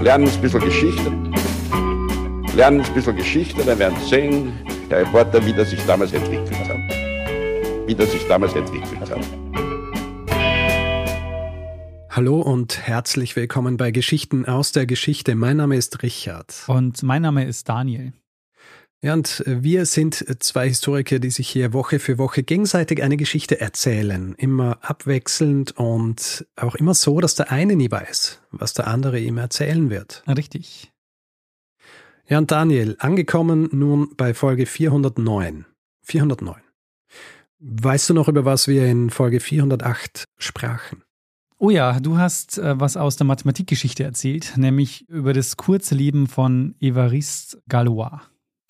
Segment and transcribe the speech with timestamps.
[0.00, 1.12] lernen ein bisschen Geschichte.
[2.56, 4.52] Lernen ein bisschen Geschichte, dann werden Sie sehen,
[4.90, 6.78] der Reporter, wie das sich damals entwickelt hat.
[7.86, 9.20] Wie das sich damals entwickelt hat.
[12.10, 15.34] Hallo und herzlich willkommen bei Geschichten aus der Geschichte.
[15.34, 16.64] Mein Name ist Richard.
[16.66, 18.12] Und mein Name ist Daniel.
[19.02, 23.58] Ja, und wir sind zwei Historiker, die sich hier Woche für Woche gegenseitig eine Geschichte
[23.58, 24.34] erzählen.
[24.34, 29.38] Immer abwechselnd und auch immer so, dass der eine nie weiß, was der andere ihm
[29.38, 30.22] erzählen wird.
[30.28, 30.92] Richtig.
[32.28, 35.64] Ja, und Daniel, angekommen nun bei Folge 409.
[36.02, 36.60] 409.
[37.58, 41.02] Weißt du noch, über was wir in Folge 408 sprachen?
[41.58, 46.26] Oh ja, du hast äh, was aus der Mathematikgeschichte erzählt, nämlich über das kurze Leben
[46.26, 48.20] von Évariste Galois.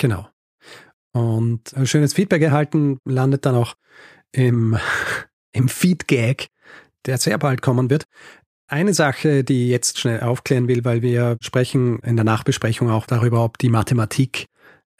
[0.01, 0.27] Genau.
[1.13, 3.75] Und ein schönes Feedback erhalten, landet dann auch
[4.33, 4.79] im,
[5.53, 6.47] im Feedgag,
[7.05, 8.05] der sehr bald kommen wird.
[8.67, 13.05] Eine Sache, die ich jetzt schnell aufklären will, weil wir sprechen in der Nachbesprechung auch
[13.05, 14.47] darüber, ob die Mathematik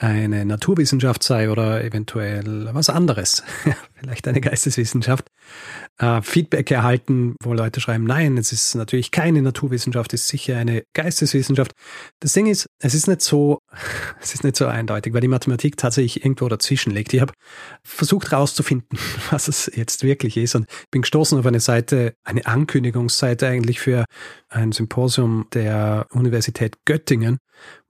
[0.01, 3.43] eine Naturwissenschaft sei oder eventuell was anderes,
[3.95, 5.29] vielleicht eine Geisteswissenschaft,
[5.99, 10.57] äh, Feedback erhalten, wo Leute schreiben, nein, es ist natürlich keine Naturwissenschaft, es ist sicher
[10.57, 11.73] eine Geisteswissenschaft.
[12.19, 13.59] Das Ding ist, es ist nicht so,
[14.23, 17.13] es ist nicht so eindeutig, weil die Mathematik tatsächlich irgendwo dazwischen liegt.
[17.13, 17.35] Ich habe
[17.85, 18.99] versucht herauszufinden,
[19.31, 24.07] was es jetzt wirklich ist und bin gestoßen auf eine Seite, eine Ankündigungsseite eigentlich für
[24.49, 27.39] ein Symposium der Universität Göttingen,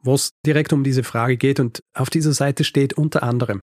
[0.02, 1.60] wo es direkt um diese Frage geht.
[1.60, 3.60] Und auf dieser Seite steht unter anderem,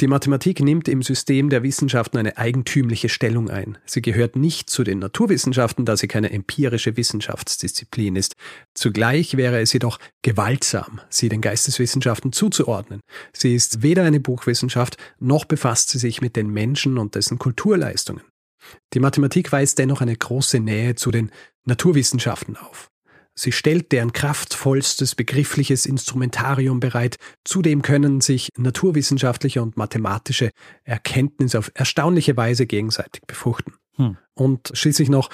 [0.00, 3.78] die Mathematik nimmt im System der Wissenschaften eine eigentümliche Stellung ein.
[3.86, 8.34] Sie gehört nicht zu den Naturwissenschaften, da sie keine empirische Wissenschaftsdisziplin ist.
[8.74, 13.00] Zugleich wäre es jedoch gewaltsam, sie den Geisteswissenschaften zuzuordnen.
[13.32, 18.22] Sie ist weder eine Buchwissenschaft, noch befasst sie sich mit den Menschen und dessen Kulturleistungen.
[18.92, 21.30] Die Mathematik weist dennoch eine große Nähe zu den
[21.64, 22.88] Naturwissenschaften auf.
[23.38, 27.16] Sie stellt deren kraftvollstes begriffliches Instrumentarium bereit.
[27.44, 30.50] Zudem können sich naturwissenschaftliche und mathematische
[30.84, 33.74] Erkenntnisse auf erstaunliche Weise gegenseitig befruchten.
[33.96, 34.16] Hm.
[34.34, 35.28] Und schließlich noch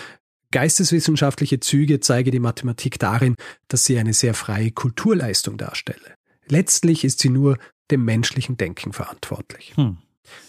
[0.51, 3.37] geisteswissenschaftliche Züge zeige die Mathematik darin,
[3.69, 6.17] dass sie eine sehr freie Kulturleistung darstelle.
[6.49, 7.57] Letztlich ist sie nur
[7.91, 9.73] dem menschlichen Denken verantwortlich.
[9.77, 9.99] Hm.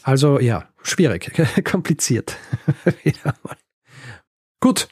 [0.01, 1.31] Also ja, schwierig,
[1.63, 2.37] kompliziert.
[4.59, 4.87] Gut,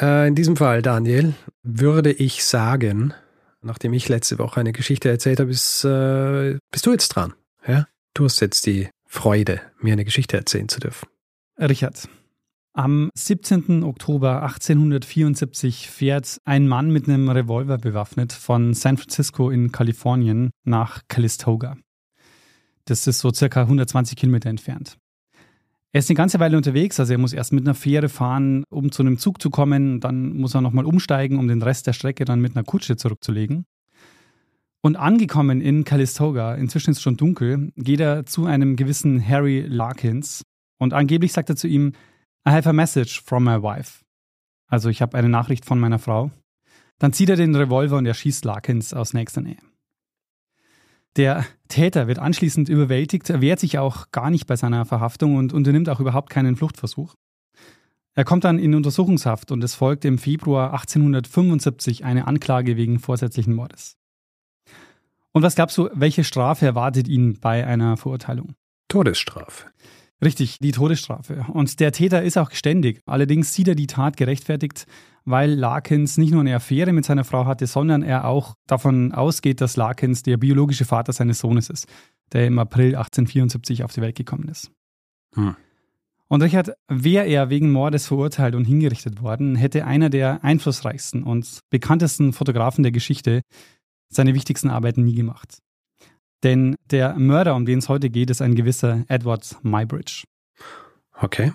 [0.00, 3.14] äh, in diesem Fall, Daniel, würde ich sagen,
[3.62, 7.34] nachdem ich letzte Woche eine Geschichte erzählt habe, ist, äh, bist du jetzt dran.
[7.66, 7.86] Ja?
[8.14, 11.08] Du hast jetzt die Freude, mir eine Geschichte erzählen zu dürfen.
[11.58, 12.08] Richard,
[12.72, 13.82] am 17.
[13.82, 21.02] Oktober 1874 fährt ein Mann mit einem Revolver bewaffnet von San Francisco in Kalifornien nach
[21.08, 21.76] Calistoga.
[22.84, 24.96] Das ist so circa 120 Kilometer entfernt.
[25.92, 28.92] Er ist eine ganze Weile unterwegs, also er muss erst mit einer Fähre fahren, um
[28.92, 29.98] zu einem Zug zu kommen.
[29.98, 33.64] Dann muss er nochmal umsteigen, um den Rest der Strecke dann mit einer Kutsche zurückzulegen.
[34.82, 39.64] Und angekommen in Calistoga, inzwischen ist es schon dunkel, geht er zu einem gewissen Harry
[39.66, 40.42] Larkins
[40.78, 41.92] und angeblich sagt er zu ihm,
[42.48, 44.02] I have a message from my wife.
[44.68, 46.30] Also ich habe eine Nachricht von meiner Frau.
[46.98, 49.58] Dann zieht er den Revolver und erschießt Larkins aus nächster Nähe.
[51.16, 55.88] Der Täter wird anschließend überwältigt, wehrt sich auch gar nicht bei seiner Verhaftung und unternimmt
[55.88, 57.14] auch überhaupt keinen Fluchtversuch.
[58.14, 63.54] Er kommt dann in Untersuchungshaft und es folgt im Februar 1875 eine Anklage wegen vorsätzlichen
[63.54, 63.96] Mordes.
[65.32, 68.54] Und was glaubst du, welche Strafe erwartet ihn bei einer Verurteilung?
[68.88, 69.66] Todesstrafe.
[70.22, 71.46] Richtig, die Todesstrafe.
[71.52, 73.00] Und der Täter ist auch geständig.
[73.06, 74.86] Allerdings sieht er die Tat gerechtfertigt,
[75.24, 79.60] weil Larkins nicht nur eine Affäre mit seiner Frau hatte, sondern er auch davon ausgeht,
[79.60, 81.86] dass Larkins der biologische Vater seines Sohnes ist,
[82.32, 84.70] der im April 1874 auf die Welt gekommen ist.
[85.34, 85.56] Hm.
[86.28, 91.60] Und Richard, wäre er wegen Mordes verurteilt und hingerichtet worden, hätte einer der einflussreichsten und
[91.70, 93.42] bekanntesten Fotografen der Geschichte
[94.08, 95.58] seine wichtigsten Arbeiten nie gemacht.
[96.42, 100.24] Denn der Mörder, um den es heute geht, ist ein gewisser Edward Mybridge.
[101.20, 101.52] Okay.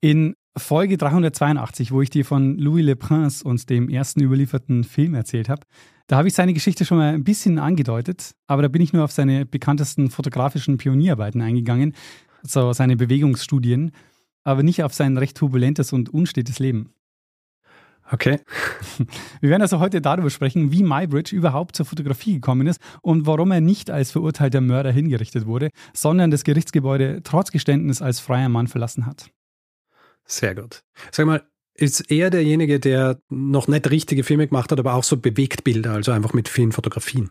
[0.00, 5.14] In Folge 382, wo ich dir von Louis Le Prince und dem ersten überlieferten Film
[5.14, 5.62] erzählt habe,
[6.06, 9.04] da habe ich seine Geschichte schon mal ein bisschen angedeutet, aber da bin ich nur
[9.04, 11.94] auf seine bekanntesten fotografischen Pionierarbeiten eingegangen,
[12.42, 13.92] so seine Bewegungsstudien,
[14.44, 16.90] aber nicht auf sein recht turbulentes und unstetes Leben.
[18.14, 18.38] Okay.
[19.40, 23.50] Wir werden also heute darüber sprechen, wie Mybridge überhaupt zur Fotografie gekommen ist und warum
[23.50, 28.68] er nicht als verurteilter Mörder hingerichtet wurde, sondern das Gerichtsgebäude trotz Geständnis als freier Mann
[28.68, 29.30] verlassen hat.
[30.26, 30.82] Sehr gut.
[31.10, 31.42] Sag mal,
[31.76, 36.12] ist er derjenige, der noch nicht richtige Filme gemacht hat, aber auch so Bewegtbilder, also
[36.12, 37.30] einfach mit vielen Fotografien?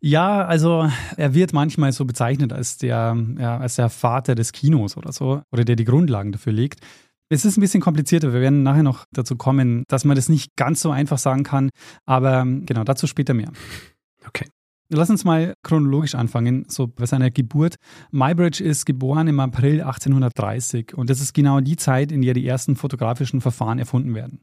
[0.00, 4.96] Ja, also er wird manchmal so bezeichnet als der, ja, als der Vater des Kinos
[4.96, 6.78] oder so, oder der die Grundlagen dafür legt.
[7.32, 8.32] Es ist ein bisschen komplizierter.
[8.32, 11.70] Wir werden nachher noch dazu kommen, dass man das nicht ganz so einfach sagen kann.
[12.04, 13.52] Aber ähm, genau, dazu später mehr.
[14.26, 14.46] Okay.
[14.92, 17.76] Lass uns mal chronologisch anfangen, so bei seiner Geburt.
[18.10, 22.44] Mybridge ist geboren im April 1830 und das ist genau die Zeit, in der die
[22.44, 24.40] ersten fotografischen Verfahren erfunden werden.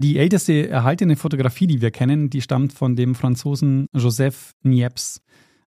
[0.00, 5.20] Die älteste erhaltene Fotografie, die wir kennen, die stammt von dem Franzosen Joseph Niepce.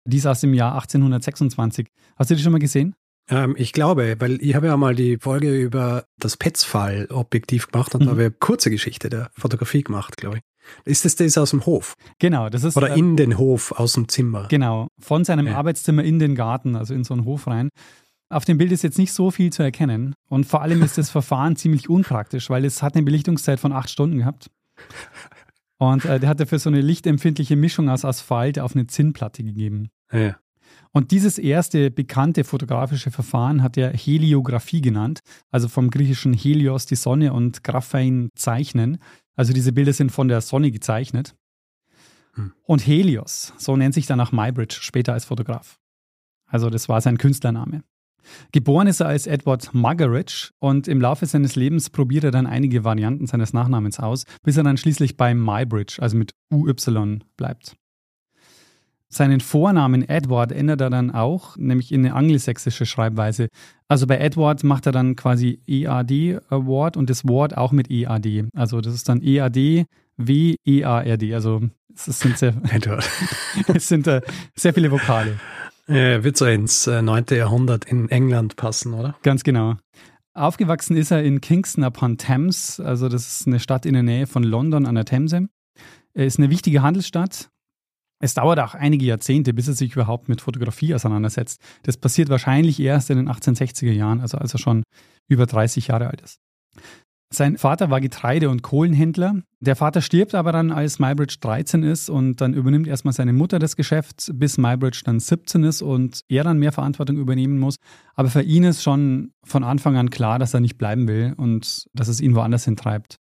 [0.06, 1.88] Die ist aus dem Jahr 1826.
[2.16, 2.95] Hast du die schon mal gesehen?
[3.29, 8.01] Ähm, ich glaube, weil ich habe ja mal die Folge über das Petzfall-Objektiv gemacht und
[8.01, 8.06] mhm.
[8.06, 10.44] da habe ich eine kurze Geschichte der Fotografie gemacht, glaube ich.
[10.85, 11.95] Ist das das aus dem Hof?
[12.19, 12.77] Genau, das ist.
[12.77, 14.47] Oder äh, in den Hof aus dem Zimmer.
[14.50, 15.57] Genau, von seinem ja.
[15.57, 17.69] Arbeitszimmer in den Garten, also in so einen Hof rein.
[18.29, 21.09] Auf dem Bild ist jetzt nicht so viel zu erkennen und vor allem ist das
[21.12, 24.50] Verfahren ziemlich unpraktisch, weil es hat eine Belichtungszeit von acht Stunden gehabt.
[25.77, 29.89] Und äh, der hat dafür so eine lichtempfindliche Mischung aus Asphalt auf eine Zinnplatte gegeben.
[30.12, 30.38] Ja.
[30.94, 36.96] Und dieses erste bekannte fotografische Verfahren hat er Heliographie genannt, also vom griechischen Helios die
[36.96, 38.98] Sonne und Graphein zeichnen.
[39.36, 41.36] Also diese Bilder sind von der Sonne gezeichnet.
[42.34, 42.54] Hm.
[42.64, 45.80] Und Helios, so nennt sich danach Mybridge später als Fotograf.
[46.46, 47.84] Also das war sein Künstlername.
[48.52, 52.84] Geboren ist er als Edward Muggeridge und im Laufe seines Lebens probiert er dann einige
[52.84, 57.78] Varianten seines Nachnamens aus, bis er dann schließlich bei Mybridge, also mit UY, bleibt.
[59.13, 63.50] Seinen Vornamen Edward ändert er dann auch, nämlich in eine angelsächsische Schreibweise.
[63.90, 68.46] Also bei Edward macht er dann quasi EAD Award und das Wort auch mit EAD.
[68.56, 69.86] Also das ist dann EAD
[70.16, 71.36] W E A R D.
[71.36, 71.62] Also
[71.94, 73.08] es sind sehr, Edward.
[73.68, 74.22] es sind äh,
[74.56, 75.40] sehr viele Vokale.
[75.90, 77.25] Ja, wird so ins äh, 9.
[77.31, 79.16] Jahrhundert in England passen, oder?
[79.24, 79.75] Ganz genau.
[80.34, 84.25] Aufgewachsen ist er in Kingston upon Thames, also das ist eine Stadt in der Nähe
[84.25, 85.50] von London an der Themse.
[86.14, 87.50] Er ist eine wichtige Handelsstadt.
[88.21, 91.62] Es dauert auch einige Jahrzehnte, bis er sich überhaupt mit Fotografie auseinandersetzt.
[91.83, 94.83] Das passiert wahrscheinlich erst in den 1860er Jahren, also als er schon
[95.27, 96.39] über 30 Jahre alt ist.
[97.33, 99.41] Sein Vater war Getreide- und Kohlenhändler.
[99.62, 103.57] Der Vater stirbt aber dann, als Mybridge 13 ist und dann übernimmt erstmal seine Mutter
[103.57, 107.77] das Geschäft, bis Mybridge dann 17 ist und er dann mehr Verantwortung übernehmen muss.
[108.15, 111.85] Aber für ihn ist schon von Anfang an klar, dass er nicht bleiben will und
[111.94, 113.15] dass es ihn woanders hintreibt.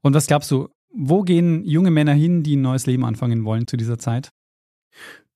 [0.00, 3.68] Und was glaubst du, wo gehen junge Männer hin, die ein neues Leben anfangen wollen
[3.68, 4.30] zu dieser Zeit?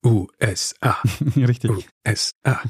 [0.04, 0.96] USA.
[1.37, 1.70] Richtig.
[2.06, 2.60] USA.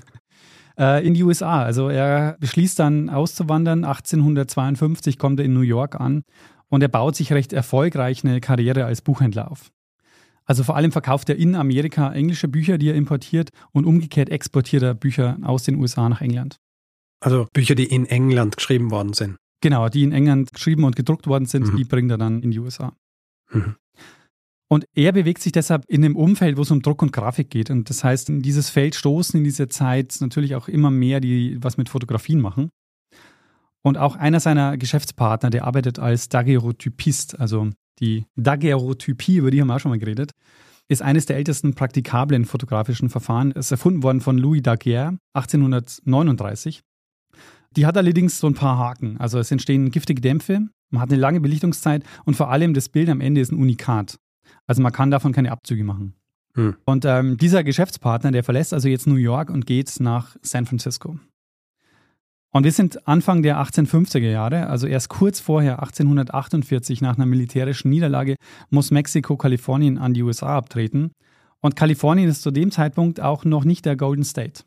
[0.78, 1.62] Äh, in die USA.
[1.62, 3.84] Also er beschließt dann auszuwandern.
[3.84, 6.23] 1852 kommt er in New York an
[6.69, 9.70] und er baut sich recht erfolgreich eine Karriere als Buchhändler auf.
[10.44, 14.82] Also vor allem verkauft er in Amerika englische Bücher, die er importiert und umgekehrt exportiert
[14.82, 16.58] er Bücher aus den USA nach England.
[17.20, 19.37] Also Bücher, die in England geschrieben worden sind.
[19.61, 21.76] Genau, die in England geschrieben und gedruckt worden sind, mhm.
[21.76, 22.93] die bringt er dann in die USA.
[23.50, 23.76] Mhm.
[24.69, 27.71] Und er bewegt sich deshalb in einem Umfeld, wo es um Druck und Grafik geht.
[27.71, 31.57] Und das heißt, in dieses Feld stoßen in dieser Zeit natürlich auch immer mehr, die
[31.61, 32.71] was mit Fotografien machen.
[33.83, 37.71] Und auch einer seiner Geschäftspartner, der arbeitet als Daguerreotypist, also
[38.01, 40.33] die Daguerreotypie, über die haben wir auch schon mal geredet,
[40.89, 43.53] ist eines der ältesten praktikablen fotografischen Verfahren.
[43.53, 46.83] Es ist erfunden worden von Louis Daguerre 1839.
[47.77, 49.19] Die hat allerdings so ein paar Haken.
[49.19, 53.09] Also es entstehen giftige Dämpfe, man hat eine lange Belichtungszeit und vor allem das Bild
[53.09, 54.19] am Ende ist ein Unikat.
[54.66, 56.14] Also man kann davon keine Abzüge machen.
[56.54, 56.76] Hm.
[56.84, 61.19] Und ähm, dieser Geschäftspartner, der verlässt also jetzt New York und geht nach San Francisco.
[62.52, 67.90] Und wir sind Anfang der 1850er Jahre, also erst kurz vorher, 1848, nach einer militärischen
[67.90, 68.36] Niederlage,
[68.70, 71.12] muss Mexiko Kalifornien an die USA abtreten.
[71.60, 74.62] Und Kalifornien ist zu dem Zeitpunkt auch noch nicht der Golden State.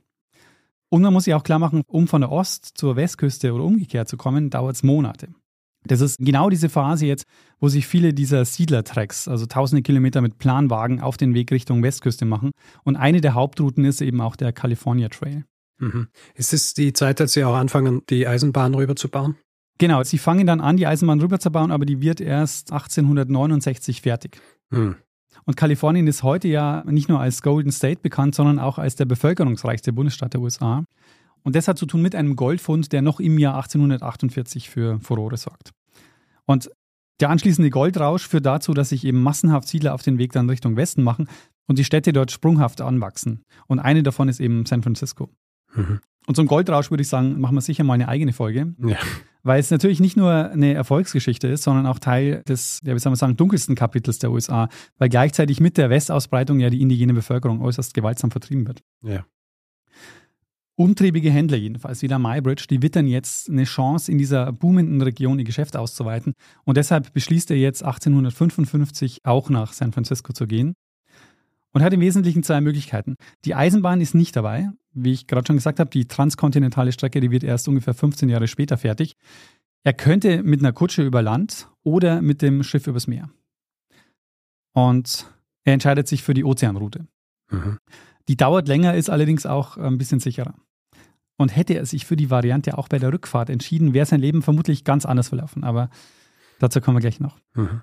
[0.90, 4.08] Und man muss sich auch klar machen, um von der Ost- zur Westküste oder umgekehrt
[4.08, 5.30] zu kommen, dauert es Monate.
[5.90, 7.26] Das ist genau diese Phase jetzt,
[7.60, 12.26] wo sich viele dieser Siedlertracks, also tausende Kilometer mit Planwagen, auf den Weg Richtung Westküste
[12.26, 12.52] machen.
[12.84, 15.46] Und eine der Hauptrouten ist eben auch der California Trail.
[15.80, 16.08] Mhm.
[16.36, 19.36] Ist es die Zeit, als Sie auch anfangen, die Eisenbahn rüberzubauen?
[19.80, 24.40] Genau, sie fangen dann an, die Eisenbahn rüberzubauen, aber die wird erst 1869 fertig.
[24.70, 24.98] Mhm.
[25.46, 29.06] Und Kalifornien ist heute ja nicht nur als Golden State bekannt, sondern auch als der
[29.06, 30.84] bevölkerungsreichste Bundesstaat der USA.
[31.44, 35.38] Und das hat zu tun mit einem Goldfund, der noch im Jahr 1848 für Furore
[35.38, 35.72] sorgt.
[36.50, 36.72] Und
[37.20, 40.78] der anschließende Goldrausch führt dazu, dass sich eben massenhaft Siedler auf den Weg dann Richtung
[40.78, 41.30] Westen machen
[41.68, 43.44] und die Städte dort sprunghaft anwachsen.
[43.68, 45.30] Und eine davon ist eben San Francisco.
[45.76, 46.00] Mhm.
[46.26, 48.74] Und zum Goldrausch würde ich sagen, machen wir sicher mal eine eigene Folge.
[48.84, 48.98] Ja.
[49.44, 53.12] Weil es natürlich nicht nur eine Erfolgsgeschichte ist, sondern auch Teil des, ja, wie soll
[53.12, 57.62] man sagen, dunkelsten Kapitels der USA, weil gleichzeitig mit der Westausbreitung ja die indigene Bevölkerung
[57.62, 58.82] äußerst gewaltsam vertrieben wird.
[59.04, 59.24] Ja.
[60.80, 65.38] Umtriebige Händler jedenfalls, wie der MyBridge, die wittern jetzt eine Chance, in dieser boomenden Region
[65.38, 66.36] ihr Geschäft auszuweiten.
[66.64, 70.76] Und deshalb beschließt er jetzt 1855 auch nach San Francisco zu gehen.
[71.74, 73.16] Und hat im Wesentlichen zwei Möglichkeiten.
[73.44, 74.70] Die Eisenbahn ist nicht dabei.
[74.94, 78.48] Wie ich gerade schon gesagt habe, die transkontinentale Strecke, die wird erst ungefähr 15 Jahre
[78.48, 79.18] später fertig.
[79.84, 83.30] Er könnte mit einer Kutsche über Land oder mit dem Schiff übers Meer.
[84.74, 85.30] Und
[85.66, 87.06] er entscheidet sich für die Ozeanroute.
[87.52, 87.80] Mhm.
[88.30, 90.56] Die dauert länger, ist allerdings auch ein bisschen sicherer.
[91.40, 94.42] Und hätte er sich für die Variante auch bei der Rückfahrt entschieden, wäre sein Leben
[94.42, 95.64] vermutlich ganz anders verlaufen.
[95.64, 95.90] Aber
[96.60, 97.38] dazu kommen wir gleich noch.
[97.56, 97.82] Mhm.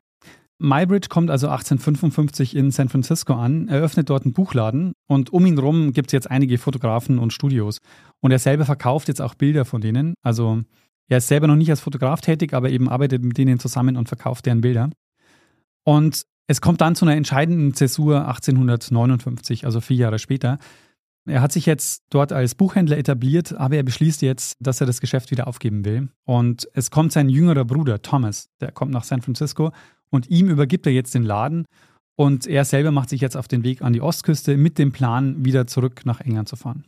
[0.58, 5.56] Mybridge kommt also 1855 in San Francisco an, eröffnet dort einen Buchladen und um ihn
[5.56, 7.78] herum gibt es jetzt einige Fotografen und Studios.
[8.20, 10.14] Und er selber verkauft jetzt auch Bilder von denen.
[10.22, 10.62] Also
[11.08, 14.08] er ist selber noch nicht als Fotograf tätig, aber eben arbeitet mit denen zusammen und
[14.08, 14.90] verkauft deren Bilder.
[15.84, 20.58] Und es kommt dann zu einer entscheidenden Zäsur 1859, also vier Jahre später.
[21.26, 25.00] Er hat sich jetzt dort als Buchhändler etabliert, aber er beschließt jetzt, dass er das
[25.00, 26.08] Geschäft wieder aufgeben will.
[26.24, 29.72] Und es kommt sein jüngerer Bruder Thomas, der kommt nach San Francisco
[30.10, 31.66] und ihm übergibt er jetzt den Laden
[32.16, 35.44] und er selber macht sich jetzt auf den Weg an die Ostküste mit dem Plan,
[35.44, 36.84] wieder zurück nach England zu fahren.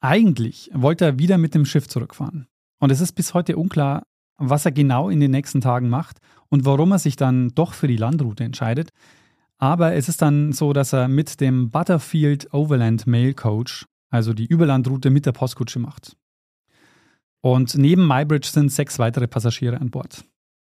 [0.00, 2.46] Eigentlich wollte er wieder mit dem Schiff zurückfahren.
[2.78, 4.04] Und es ist bis heute unklar,
[4.38, 6.18] was er genau in den nächsten Tagen macht
[6.48, 8.90] und warum er sich dann doch für die Landroute entscheidet.
[9.60, 14.46] Aber es ist dann so, dass er mit dem Butterfield Overland Mail Coach, also die
[14.46, 16.16] Überlandroute mit der Postkutsche macht.
[17.42, 20.24] Und neben Mybridge sind sechs weitere Passagiere an Bord.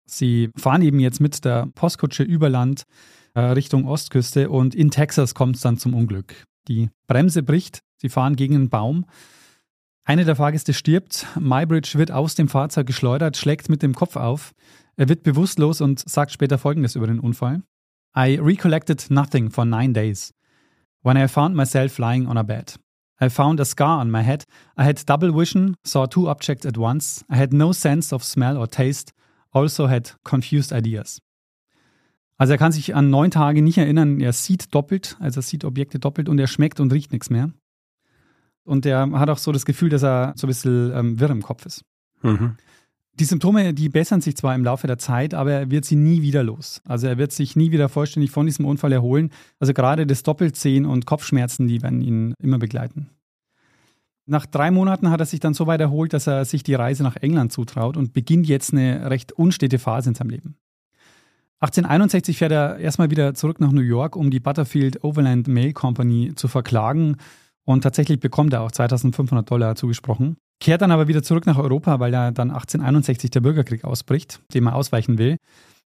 [0.06, 2.84] Sie fahren eben jetzt mit der Postkutsche über Land
[3.34, 6.44] äh, Richtung Ostküste und in Texas kommt es dann zum Unglück.
[6.66, 9.04] Die Bremse bricht, sie fahren gegen einen Baum.
[10.04, 14.52] Eine der Fahrgäste stirbt, Mybridge wird aus dem Fahrzeug geschleudert, schlägt mit dem Kopf auf.
[14.96, 17.62] Er wird bewusstlos und sagt später Folgendes über den Unfall.
[18.14, 20.32] I recollected nothing for nine days.
[21.02, 22.74] When I found myself lying on a bed.
[23.20, 24.44] I found a scar on my head.
[24.76, 27.24] I had double vision, saw two objects at once.
[27.30, 29.12] I had no sense of smell or taste
[29.52, 31.20] also had confused ideas.
[32.36, 35.64] Also er kann sich an neun Tage nicht erinnern, er sieht doppelt, also er sieht
[35.64, 37.52] Objekte doppelt und er schmeckt und riecht nichts mehr.
[38.64, 41.42] Und er hat auch so das Gefühl, dass er so ein bisschen ähm, wirr im
[41.42, 41.84] Kopf ist.
[42.22, 42.56] Mhm.
[43.14, 46.22] Die Symptome, die bessern sich zwar im Laufe der Zeit, aber er wird sie nie
[46.22, 46.80] wieder los.
[46.86, 49.30] Also er wird sich nie wieder vollständig von diesem Unfall erholen.
[49.58, 53.10] Also gerade das Doppelzehen und Kopfschmerzen, die werden ihn immer begleiten.
[54.26, 57.02] Nach drei Monaten hat er sich dann so weit erholt, dass er sich die Reise
[57.02, 60.56] nach England zutraut und beginnt jetzt eine recht unstete Phase in seinem Leben.
[61.58, 66.32] 1861 fährt er erstmal wieder zurück nach New York, um die Butterfield Overland Mail Company
[66.36, 67.16] zu verklagen.
[67.64, 70.36] Und tatsächlich bekommt er auch 2500 Dollar zugesprochen.
[70.60, 74.66] Kehrt dann aber wieder zurück nach Europa, weil er dann 1861 der Bürgerkrieg ausbricht, dem
[74.66, 75.36] er ausweichen will.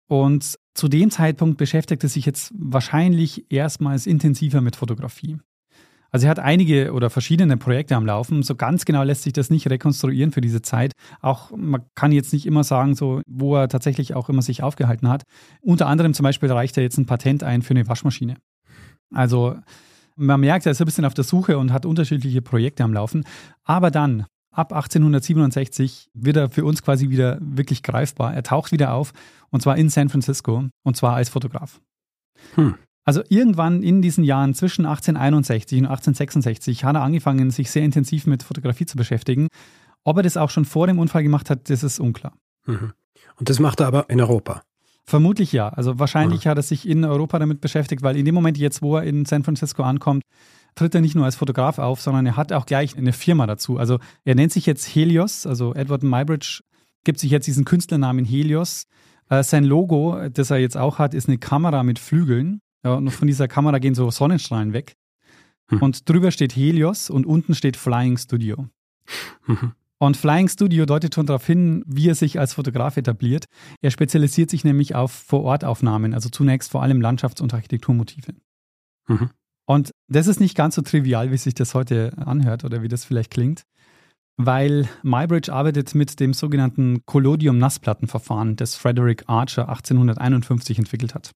[0.07, 5.37] Und zu dem Zeitpunkt beschäftigt er sich jetzt wahrscheinlich erstmals intensiver mit Fotografie.
[6.11, 8.43] Also er hat einige oder verschiedene Projekte am Laufen.
[8.43, 10.91] So ganz genau lässt sich das nicht rekonstruieren für diese Zeit.
[11.21, 15.07] Auch man kann jetzt nicht immer sagen, so wo er tatsächlich auch immer sich aufgehalten
[15.07, 15.23] hat.
[15.61, 18.35] Unter anderem zum Beispiel reicht er jetzt ein Patent ein für eine Waschmaschine.
[19.13, 19.55] Also
[20.17, 23.23] man merkt, er ist ein bisschen auf der Suche und hat unterschiedliche Projekte am Laufen.
[23.63, 28.33] Aber dann, ab 1867, wird er für uns quasi wieder wirklich greifbar.
[28.33, 29.13] Er taucht wieder auf
[29.49, 31.81] und zwar in San Francisco und zwar als Fotograf.
[32.55, 32.75] Hm.
[33.03, 38.27] Also irgendwann in diesen Jahren zwischen 1861 und 1866 hat er angefangen, sich sehr intensiv
[38.27, 39.47] mit Fotografie zu beschäftigen.
[40.03, 42.33] Ob er das auch schon vor dem Unfall gemacht hat, das ist unklar.
[42.65, 42.93] Mhm.
[43.37, 44.61] Und das macht er aber in Europa?
[45.05, 45.69] Vermutlich ja.
[45.69, 46.49] Also wahrscheinlich mhm.
[46.49, 49.25] hat er sich in Europa damit beschäftigt, weil in dem Moment jetzt, wo er in
[49.25, 50.23] San Francisco ankommt,
[50.75, 53.77] tritt er nicht nur als Fotograf auf, sondern er hat auch gleich eine Firma dazu.
[53.77, 56.61] Also er nennt sich jetzt Helios, also Edward Mybridge
[57.03, 58.85] gibt sich jetzt diesen Künstlernamen Helios.
[59.29, 62.61] Äh, sein Logo, das er jetzt auch hat, ist eine Kamera mit Flügeln.
[62.83, 64.95] Ja, und von dieser Kamera gehen so Sonnenstrahlen weg.
[65.69, 65.81] Mhm.
[65.81, 68.67] Und drüber steht Helios und unten steht Flying Studio.
[69.45, 69.73] Mhm.
[69.99, 73.45] Und Flying Studio deutet schon darauf hin, wie er sich als Fotograf etabliert.
[73.81, 78.33] Er spezialisiert sich nämlich auf Vorortaufnahmen, also zunächst vor allem Landschafts- und Architekturmotive.
[79.07, 79.29] Mhm.
[79.71, 83.05] Und das ist nicht ganz so trivial, wie sich das heute anhört oder wie das
[83.05, 83.63] vielleicht klingt,
[84.35, 91.31] weil Mybridge arbeitet mit dem sogenannten Collodium-Nassplattenverfahren, das Frederick Archer 1851 entwickelt hat.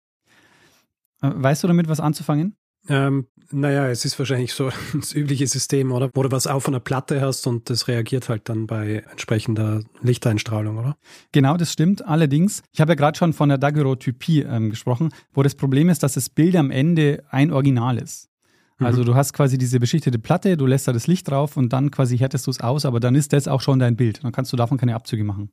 [1.22, 2.58] Äh, weißt du damit was anzufangen?
[2.88, 6.10] Ähm, naja, es ist wahrscheinlich so das übliche System, oder?
[6.14, 10.78] Wo du was auf einer Platte hast und das reagiert halt dann bei entsprechender Lichteinstrahlung,
[10.78, 10.98] oder?
[11.32, 12.06] Genau, das stimmt.
[12.06, 16.04] Allerdings, ich habe ja gerade schon von der Daguerreotypie ähm, gesprochen, wo das Problem ist,
[16.04, 18.30] dass das Bild am Ende ein Original ist.
[18.78, 19.06] Also mhm.
[19.06, 22.18] du hast quasi diese beschichtete Platte, du lässt da das Licht drauf und dann quasi
[22.18, 24.24] härtest du es aus, aber dann ist das auch schon dein Bild.
[24.24, 25.50] Dann kannst du davon keine Abzüge machen.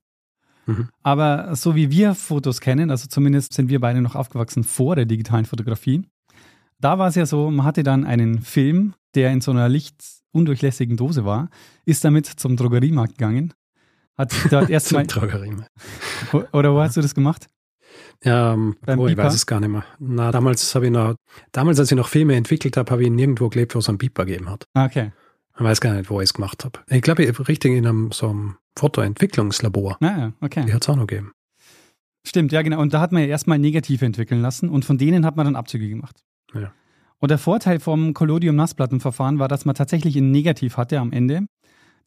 [0.67, 0.89] Mhm.
[1.03, 5.07] Aber so wie wir Fotos kennen, also zumindest sind wir beide noch aufgewachsen vor der
[5.07, 6.05] digitalen Fotografie,
[6.83, 10.97] da war es ja so, man hatte dann einen Film, der in so einer lichtundurchlässigen
[10.97, 11.49] Dose war,
[11.85, 13.55] ist damit zum Drogeriemarkt gegangen,
[14.17, 15.07] hat dort erstmal.
[15.07, 15.71] Drogeriemarkt.
[16.53, 17.47] Oder wo hast du das gemacht?
[18.25, 19.85] Ja, ähm, oh, ich weiß es gar nicht mehr.
[19.99, 21.17] Na, damals habe ich noch,
[21.51, 24.25] damals, als ich noch Filme entwickelt habe, habe ich nirgendwo gelebt, wo es einen Beeper
[24.25, 24.67] gegeben hat.
[24.75, 25.13] Okay.
[25.55, 26.81] Ich weiß gar nicht, wo ich es gemacht habe.
[26.89, 29.99] Ich glaube, ich richtig in einem so einem Fotoentwicklungslabor.
[30.01, 30.65] Ah, ja, okay.
[30.65, 31.33] Die hat es auch noch gegeben.
[32.27, 32.81] Stimmt, ja, genau.
[32.81, 35.57] Und da hat man ja erstmal Negative entwickeln lassen und von denen hat man dann
[35.57, 36.23] Abzüge gemacht.
[36.55, 36.73] Ja.
[37.19, 41.47] Und der Vorteil vom Collodium-Nassplattenverfahren war, dass man tatsächlich ein Negativ hatte am Ende.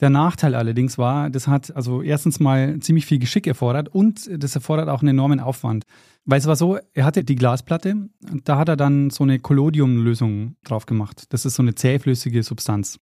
[0.01, 4.53] Der Nachteil allerdings war, das hat also erstens mal ziemlich viel Geschick erfordert und das
[4.53, 5.85] erfordert auch einen enormen Aufwand.
[6.25, 7.95] Weil es war so, er hatte die Glasplatte
[8.29, 11.23] und da hat er dann so eine Collodium-Lösung drauf gemacht.
[11.29, 12.99] Das ist so eine zähflüssige Substanz.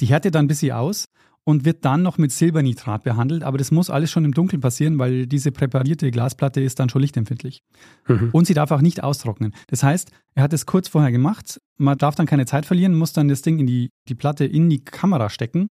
[0.00, 1.08] Die härte dann ein bisschen aus
[1.44, 4.98] und wird dann noch mit Silbernitrat behandelt, aber das muss alles schon im Dunkeln passieren,
[4.98, 7.62] weil diese präparierte Glasplatte ist dann schon lichtempfindlich.
[8.08, 8.30] Mhm.
[8.32, 9.52] Und sie darf auch nicht austrocknen.
[9.68, 13.12] Das heißt, er hat es kurz vorher gemacht, man darf dann keine Zeit verlieren, muss
[13.12, 15.68] dann das Ding in die, die Platte in die Kamera stecken,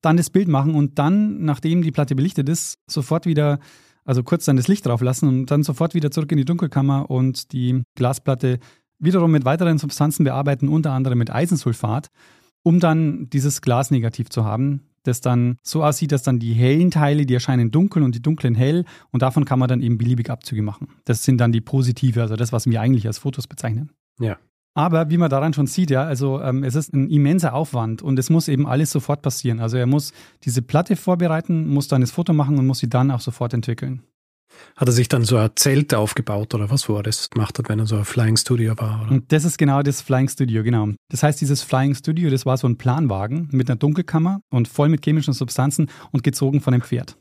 [0.00, 3.58] dann das Bild machen und dann, nachdem die Platte belichtet ist, sofort wieder,
[4.04, 7.10] also kurz dann das Licht drauf lassen und dann sofort wieder zurück in die Dunkelkammer
[7.10, 8.60] und die Glasplatte
[8.98, 12.08] wiederum mit weiteren Substanzen bearbeiten, unter anderem mit Eisensulfat,
[12.62, 16.90] um dann dieses Glas negativ zu haben, das dann so aussieht, dass dann die hellen
[16.90, 20.30] Teile, die erscheinen dunkel und die dunklen hell und davon kann man dann eben beliebig
[20.30, 20.88] Abzüge machen.
[21.04, 23.90] Das sind dann die positive, also das, was wir eigentlich als Fotos bezeichnen.
[24.20, 24.38] Ja.
[24.74, 28.18] Aber wie man daran schon sieht, ja, also ähm, es ist ein immenser Aufwand und
[28.18, 29.58] es muss eben alles sofort passieren.
[29.58, 30.12] Also er muss
[30.44, 34.02] diese Platte vorbereiten, muss dann das Foto machen und muss sie dann auch sofort entwickeln.
[34.76, 37.68] Hat er sich dann so ein Zelt aufgebaut oder was, wo er das gemacht hat,
[37.68, 39.02] wenn er so ein Flying Studio war?
[39.02, 39.12] Oder?
[39.12, 40.88] Und das ist genau das Flying Studio, genau.
[41.10, 44.88] Das heißt, dieses Flying Studio, das war so ein Planwagen mit einer Dunkelkammer und voll
[44.88, 47.16] mit chemischen Substanzen und gezogen von einem Pferd.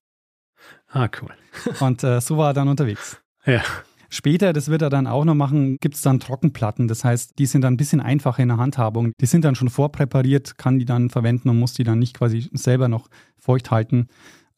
[0.87, 1.31] Ah, cool.
[1.79, 3.21] Und äh, so war er dann unterwegs.
[3.45, 3.61] Ja.
[4.09, 6.87] Später, das wird er dann auch noch machen, gibt es dann Trockenplatten.
[6.87, 9.11] Das heißt, die sind dann ein bisschen einfacher in der Handhabung.
[9.19, 12.49] Die sind dann schon vorpräpariert, kann die dann verwenden und muss die dann nicht quasi
[12.53, 14.07] selber noch feucht halten.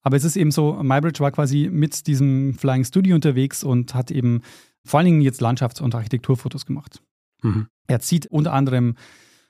[0.07, 4.09] Aber es ist eben so, MyBridge war quasi mit diesem Flying Studio unterwegs und hat
[4.09, 4.39] eben
[4.85, 7.01] vor allen Dingen jetzt Landschafts- und Architekturfotos gemacht.
[7.43, 7.67] Mhm.
[7.87, 8.95] Er zieht unter anderem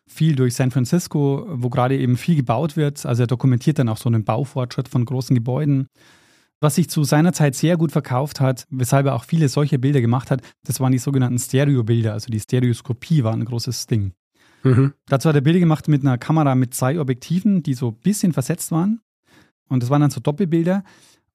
[0.07, 3.05] viel durch San Francisco, wo gerade eben viel gebaut wird.
[3.05, 5.89] Also er dokumentiert dann auch so einen Baufortschritt von großen Gebäuden.
[6.59, 10.01] Was sich zu seiner Zeit sehr gut verkauft hat, weshalb er auch viele solche Bilder
[10.01, 12.13] gemacht hat, das waren die sogenannten Stereobilder.
[12.13, 14.13] Also die Stereoskopie war ein großes Ding.
[14.63, 14.93] Mhm.
[15.05, 18.33] Dazu hat er Bilder gemacht mit einer Kamera mit zwei Objektiven, die so ein bisschen
[18.33, 19.01] versetzt waren.
[19.69, 20.83] Und das waren dann so Doppelbilder.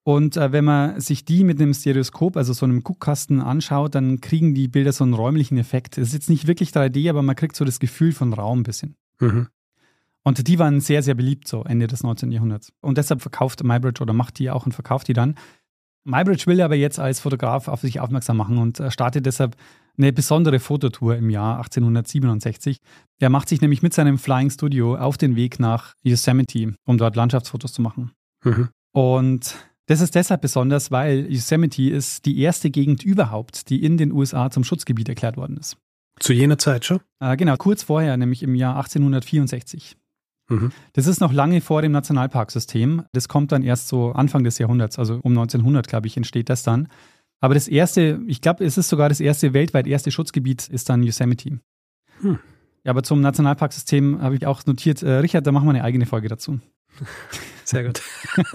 [0.04, 4.20] Und äh, wenn man sich die mit einem Stereoskop, also so einem Guckkasten anschaut, dann
[4.20, 5.96] kriegen die Bilder so einen räumlichen Effekt.
[5.96, 8.64] Es ist jetzt nicht wirklich 3D, aber man kriegt so das Gefühl von Raum ein
[8.64, 8.96] bisschen.
[9.20, 9.48] Mhm.
[10.24, 12.32] Und die waren sehr, sehr beliebt so Ende des 19.
[12.32, 12.72] Jahrhunderts.
[12.80, 15.36] Und deshalb verkauft MyBridge oder macht die auch und verkauft die dann.
[16.04, 19.56] MyBridge will aber jetzt als Fotograf auf sich aufmerksam machen und äh, startet deshalb
[19.96, 22.78] eine besondere Fototour im Jahr 1867.
[23.20, 27.14] Er macht sich nämlich mit seinem Flying Studio auf den Weg nach Yosemite, um dort
[27.14, 28.12] Landschaftsfotos zu machen.
[28.42, 28.68] Mhm.
[28.92, 34.12] Und das ist deshalb besonders, weil Yosemite ist die erste Gegend überhaupt, die in den
[34.12, 35.76] USA zum Schutzgebiet erklärt worden ist.
[36.20, 37.00] Zu jener Zeit schon?
[37.20, 39.96] Äh, genau, kurz vorher, nämlich im Jahr 1864.
[40.48, 40.72] Mhm.
[40.92, 43.04] Das ist noch lange vor dem Nationalparksystem.
[43.12, 46.62] Das kommt dann erst so Anfang des Jahrhunderts, also um 1900, glaube ich, entsteht das
[46.62, 46.88] dann.
[47.40, 51.02] Aber das erste, ich glaube, es ist sogar das erste weltweit erste Schutzgebiet, ist dann
[51.02, 51.58] Yosemite.
[52.20, 52.38] Hm.
[52.84, 56.06] Ja, aber zum Nationalparksystem habe ich auch notiert, äh, Richard, da machen wir eine eigene
[56.06, 56.60] Folge dazu.
[57.72, 58.02] Sehr gut.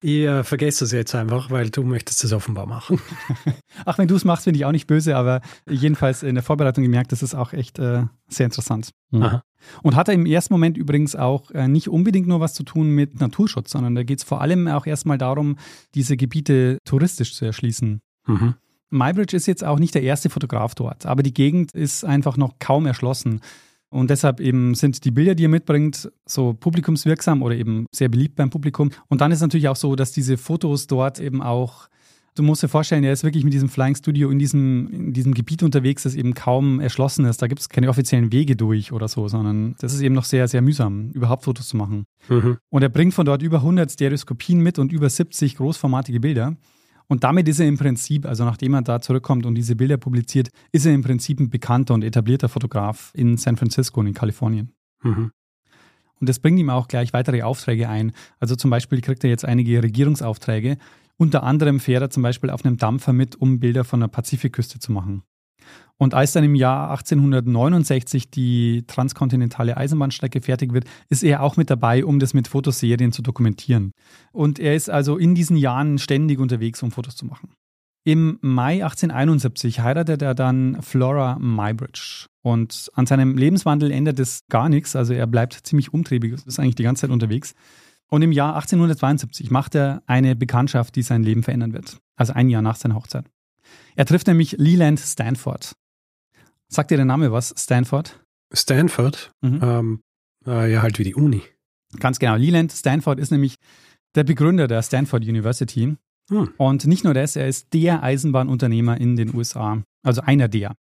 [0.00, 3.00] ich äh, vergesse das jetzt einfach, weil du möchtest das offenbar machen.
[3.84, 6.82] Ach, wenn du es machst, bin ich auch nicht böse, aber jedenfalls in der Vorbereitung
[6.82, 8.90] gemerkt, das ist auch echt äh, sehr interessant.
[9.12, 9.44] Aha.
[9.82, 12.88] Und hat er im ersten Moment übrigens auch äh, nicht unbedingt nur was zu tun
[12.88, 15.56] mit Naturschutz, sondern da geht es vor allem auch erstmal darum,
[15.94, 18.00] diese Gebiete touristisch zu erschließen.
[18.26, 18.54] Mhm.
[18.90, 22.58] Mybridge ist jetzt auch nicht der erste Fotograf dort, aber die Gegend ist einfach noch
[22.58, 23.42] kaum erschlossen.
[23.92, 28.36] Und deshalb eben sind die Bilder, die er mitbringt, so publikumswirksam oder eben sehr beliebt
[28.36, 28.90] beim Publikum.
[29.08, 31.88] Und dann ist natürlich auch so, dass diese Fotos dort eben auch,
[32.34, 35.34] du musst dir vorstellen, er ist wirklich mit diesem Flying Studio in diesem, in diesem
[35.34, 37.42] Gebiet unterwegs, das eben kaum erschlossen ist.
[37.42, 40.48] Da gibt es keine offiziellen Wege durch oder so, sondern das ist eben noch sehr,
[40.48, 42.06] sehr mühsam, überhaupt Fotos zu machen.
[42.30, 42.56] Mhm.
[42.70, 46.56] Und er bringt von dort über 100 Stereoskopien mit und über 70 großformatige Bilder.
[47.12, 50.48] Und damit ist er im Prinzip, also nachdem er da zurückkommt und diese Bilder publiziert,
[50.72, 54.72] ist er im Prinzip ein bekannter und etablierter Fotograf in San Francisco und in Kalifornien.
[55.02, 55.30] Mhm.
[56.18, 58.12] Und das bringt ihm auch gleich weitere Aufträge ein.
[58.38, 60.78] Also zum Beispiel kriegt er jetzt einige Regierungsaufträge.
[61.18, 64.78] Unter anderem fährt er zum Beispiel auf einem Dampfer mit, um Bilder von der Pazifikküste
[64.78, 65.22] zu machen.
[65.98, 71.70] Und als dann im Jahr 1869 die transkontinentale Eisenbahnstrecke fertig wird, ist er auch mit
[71.70, 73.92] dabei, um das mit Fotoserien zu dokumentieren.
[74.32, 77.50] Und er ist also in diesen Jahren ständig unterwegs, um Fotos zu machen.
[78.04, 82.26] Im Mai 1871 heiratet er dann Flora Mybridge.
[82.42, 84.96] Und an seinem Lebenswandel ändert es gar nichts.
[84.96, 87.54] Also er bleibt ziemlich umtriebig, ist eigentlich die ganze Zeit unterwegs.
[88.10, 91.98] Und im Jahr 1872 macht er eine Bekanntschaft, die sein Leben verändern wird.
[92.16, 93.24] Also ein Jahr nach seiner Hochzeit.
[93.94, 95.76] Er trifft nämlich Leland Stanford.
[96.72, 98.18] Sagt dir der Name was, Stanford?
[98.52, 99.60] Stanford, Mhm.
[99.62, 100.00] ähm,
[100.44, 101.42] Äh, ja, halt wie die Uni.
[102.00, 102.34] Ganz genau.
[102.34, 103.54] Leland Stanford ist nämlich
[104.16, 105.96] der Begründer der Stanford University.
[106.30, 106.54] Hm.
[106.56, 109.82] Und nicht nur das, er ist der Eisenbahnunternehmer in den USA.
[110.04, 110.74] Also einer der.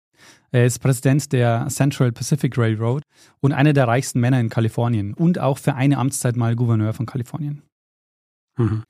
[0.51, 3.03] Er ist Präsident der Central Pacific Railroad
[3.39, 7.05] und einer der reichsten Männer in Kalifornien und auch für eine Amtszeit mal Gouverneur von
[7.05, 7.61] Kalifornien.
[8.57, 8.83] Mhm.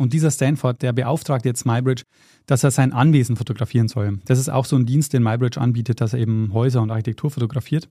[0.00, 2.04] Und dieser Stanford, der beauftragt jetzt MyBridge,
[2.46, 4.18] dass er sein Anwesen fotografieren soll.
[4.24, 7.30] Das ist auch so ein Dienst, den MyBridge anbietet, dass er eben Häuser und Architektur
[7.30, 7.86] fotografiert.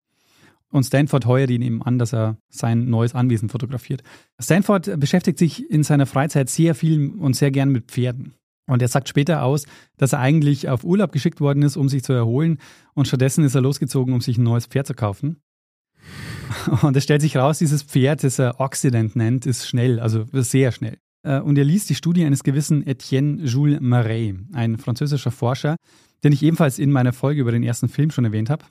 [0.71, 4.01] Und Stanford heuert ihn eben an, dass er sein neues Anwesen fotografiert.
[4.41, 8.33] Stanford beschäftigt sich in seiner Freizeit sehr viel und sehr gern mit Pferden.
[8.65, 9.67] Und er sagt später aus,
[9.97, 12.57] dass er eigentlich auf Urlaub geschickt worden ist, um sich zu erholen.
[12.95, 15.43] Und stattdessen ist er losgezogen, um sich ein neues Pferd zu kaufen.
[16.81, 20.71] Und es stellt sich raus, dieses Pferd, das er Occident nennt, ist schnell, also sehr
[20.71, 20.97] schnell.
[21.23, 25.75] Äh, und er liest die Studie eines gewissen Etienne Jules Marais, ein französischer Forscher,
[26.23, 28.65] den ich ebenfalls in meiner Folge über den ersten Film schon erwähnt habe.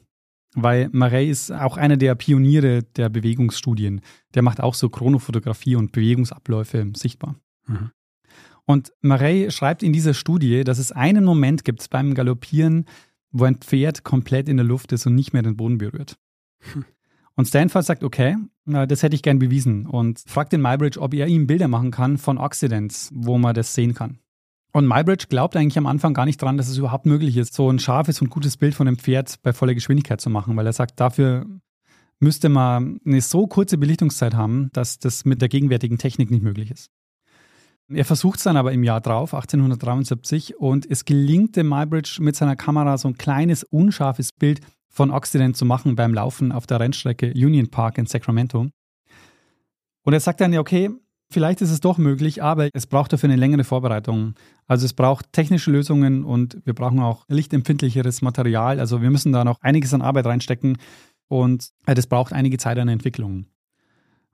[0.55, 4.01] Weil Marais ist auch einer der Pioniere der Bewegungsstudien.
[4.35, 7.37] Der macht auch so Chronofotografie und Bewegungsabläufe sichtbar.
[7.67, 7.91] Mhm.
[8.65, 12.85] Und Marais schreibt in dieser Studie, dass es einen Moment gibt beim Galoppieren,
[13.31, 16.19] wo ein Pferd komplett in der Luft ist und nicht mehr den Boden berührt.
[16.73, 16.85] Hm.
[17.35, 18.37] Und Stanford sagt, okay,
[18.69, 22.19] das hätte ich gern bewiesen und fragt den Mybridge, ob er ihm Bilder machen kann
[22.19, 24.19] von Occidents, wo man das sehen kann.
[24.73, 27.71] Und Mybridge glaubt eigentlich am Anfang gar nicht dran, dass es überhaupt möglich ist, so
[27.71, 30.73] ein scharfes und gutes Bild von einem Pferd bei voller Geschwindigkeit zu machen, weil er
[30.73, 31.47] sagt, dafür
[32.21, 36.71] müsste man eine so kurze Belichtungszeit haben, dass das mit der gegenwärtigen Technik nicht möglich
[36.71, 36.91] ist.
[37.91, 42.37] Er versucht es dann aber im Jahr drauf, 1873, und es gelingt dem Mybridge mit
[42.37, 46.81] seiner Kamera so ein kleines, unscharfes Bild von Occident zu machen beim Laufen auf der
[46.81, 48.68] Rennstrecke Union Park in Sacramento.
[50.03, 50.90] Und er sagt dann, ja, okay,
[51.31, 54.35] vielleicht ist es doch möglich, aber es braucht dafür eine längere Vorbereitung.
[54.66, 58.81] Also es braucht technische Lösungen und wir brauchen auch lichtempfindlicheres Material.
[58.81, 60.79] Also wir müssen da noch einiges an Arbeit reinstecken
[61.29, 63.46] und das braucht einige Zeit an Entwicklung.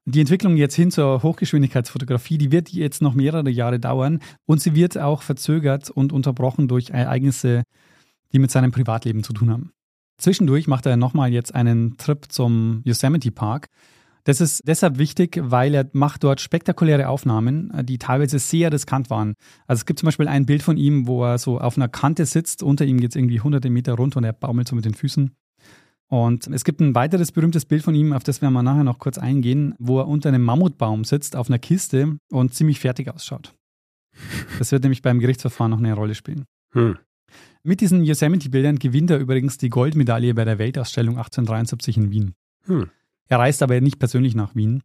[0.07, 4.75] Die Entwicklung jetzt hin zur Hochgeschwindigkeitsfotografie, die wird jetzt noch mehrere Jahre dauern und sie
[4.75, 7.63] wird auch verzögert und unterbrochen durch Ereignisse,
[8.33, 9.73] die mit seinem Privatleben zu tun haben.
[10.19, 13.69] Zwischendurch macht er nochmal jetzt einen Trip zum Yosemite Park.
[14.25, 19.35] Das ist deshalb wichtig, weil er macht dort spektakuläre Aufnahmen, die teilweise sehr riskant waren.
[19.67, 22.25] Also es gibt zum Beispiel ein Bild von ihm, wo er so auf einer Kante
[22.25, 24.95] sitzt, unter ihm geht es irgendwie hunderte Meter runter und er baumelt so mit den
[24.95, 25.31] Füßen.
[26.09, 28.99] Und es gibt ein weiteres berühmtes Bild von ihm, auf das werden wir nachher noch
[28.99, 33.55] kurz eingehen, wo er unter einem Mammutbaum sitzt auf einer Kiste und ziemlich fertig ausschaut.
[34.59, 36.45] Das wird nämlich beim Gerichtsverfahren noch eine Rolle spielen.
[36.73, 36.99] Hm.
[37.63, 42.35] Mit diesen Yosemite-Bildern gewinnt er übrigens die Goldmedaille bei der Weltausstellung 1873 in Wien.
[42.67, 42.91] Hm.
[43.29, 44.83] Er reist aber nicht persönlich nach Wien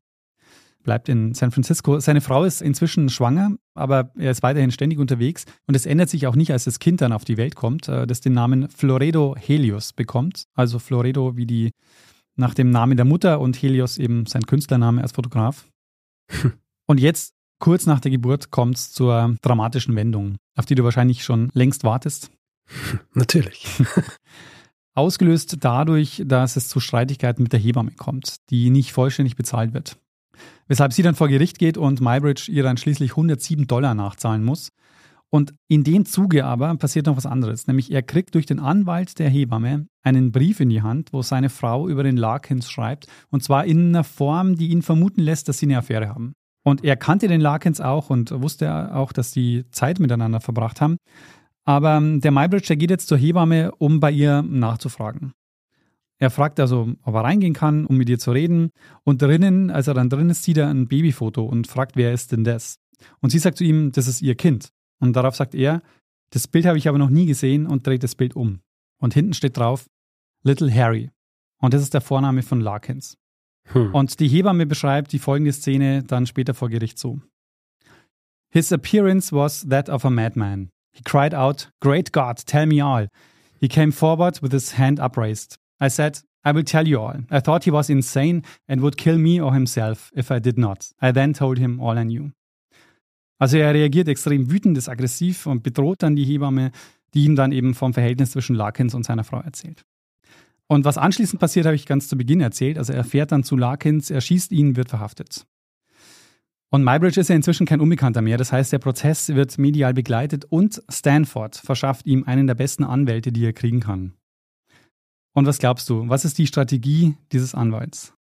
[0.83, 1.99] bleibt in San Francisco.
[1.99, 5.45] Seine Frau ist inzwischen schwanger, aber er ist weiterhin ständig unterwegs.
[5.67, 8.07] Und es ändert sich auch nicht, als das Kind dann auf die Welt kommt, äh,
[8.07, 10.45] das den Namen Floredo Helios bekommt.
[10.55, 11.71] Also Floredo wie die
[12.35, 15.67] nach dem Namen der Mutter und Helios eben sein Künstlername als Fotograf.
[16.87, 21.23] und jetzt, kurz nach der Geburt, kommt es zur dramatischen Wendung, auf die du wahrscheinlich
[21.23, 22.31] schon längst wartest.
[23.13, 23.65] Natürlich.
[24.95, 29.97] Ausgelöst dadurch, dass es zu Streitigkeiten mit der Hebamme kommt, die nicht vollständig bezahlt wird.
[30.67, 34.69] Weshalb sie dann vor Gericht geht und Mybridge ihr dann schließlich 107 Dollar nachzahlen muss.
[35.31, 39.19] Und in dem Zuge aber passiert noch was anderes, nämlich er kriegt durch den Anwalt
[39.19, 43.43] der Hebamme einen Brief in die Hand, wo seine Frau über den Larkins schreibt, und
[43.43, 46.33] zwar in einer Form, die ihn vermuten lässt, dass sie eine Affäre haben.
[46.63, 50.97] Und er kannte den Larkins auch und wusste auch, dass die Zeit miteinander verbracht haben.
[51.65, 55.33] Aber ähm, der Mybridge, der geht jetzt zur Hebamme, um bei ihr nachzufragen.
[56.19, 58.71] Er fragt also, ob er reingehen kann, um mit ihr zu reden.
[59.03, 62.31] Und drinnen, als er dann drin ist, sieht er ein Babyfoto und fragt, wer ist
[62.33, 62.79] denn das?
[63.21, 64.69] Und sie sagt zu ihm, das ist ihr Kind.
[64.99, 65.81] Und darauf sagt er,
[66.31, 68.59] das Bild habe ich aber noch nie gesehen und dreht das Bild um.
[68.99, 69.89] Und hinten steht drauf,
[70.43, 71.09] Little Harry.
[71.61, 73.17] Und das ist der Vorname von Larkins.
[73.71, 73.93] Hm.
[73.93, 77.21] Und die Hebamme beschreibt die folgende Szene dann später vor Gericht so.
[78.49, 80.69] His appearance was that of a madman.
[80.91, 83.07] He cried out, Great God, tell me all.
[83.59, 85.57] He came forward with his hand upraised.
[85.79, 87.17] I said, I will tell you all.
[87.29, 90.89] I thought he was insane and would kill me or himself if I did not.
[91.01, 92.31] I then told him all I knew.
[93.37, 96.71] Also er reagiert extrem wütend, ist aggressiv und bedroht dann die Hebamme,
[97.13, 99.83] die ihm dann eben vom Verhältnis zwischen Larkins und seiner Frau erzählt.
[100.67, 102.77] Und was anschließend passiert, habe ich ganz zu Beginn erzählt.
[102.77, 105.45] Also er fährt dann zu Larkins, er schießt ihn, wird verhaftet.
[106.71, 108.37] Und Mybridge ist ja inzwischen kein Unbekannter mehr.
[108.37, 113.31] Das heißt, der Prozess wird medial begleitet und Stanford verschafft ihm einen der besten Anwälte,
[113.31, 114.13] die er kriegen kann.
[115.33, 118.13] Und was glaubst du, was ist die Strategie dieses Anwalts?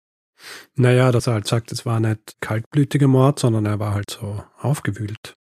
[0.77, 4.45] Naja, dass er halt sagt, es war nicht kaltblütiger Mord, sondern er war halt so
[4.61, 5.35] aufgewühlt.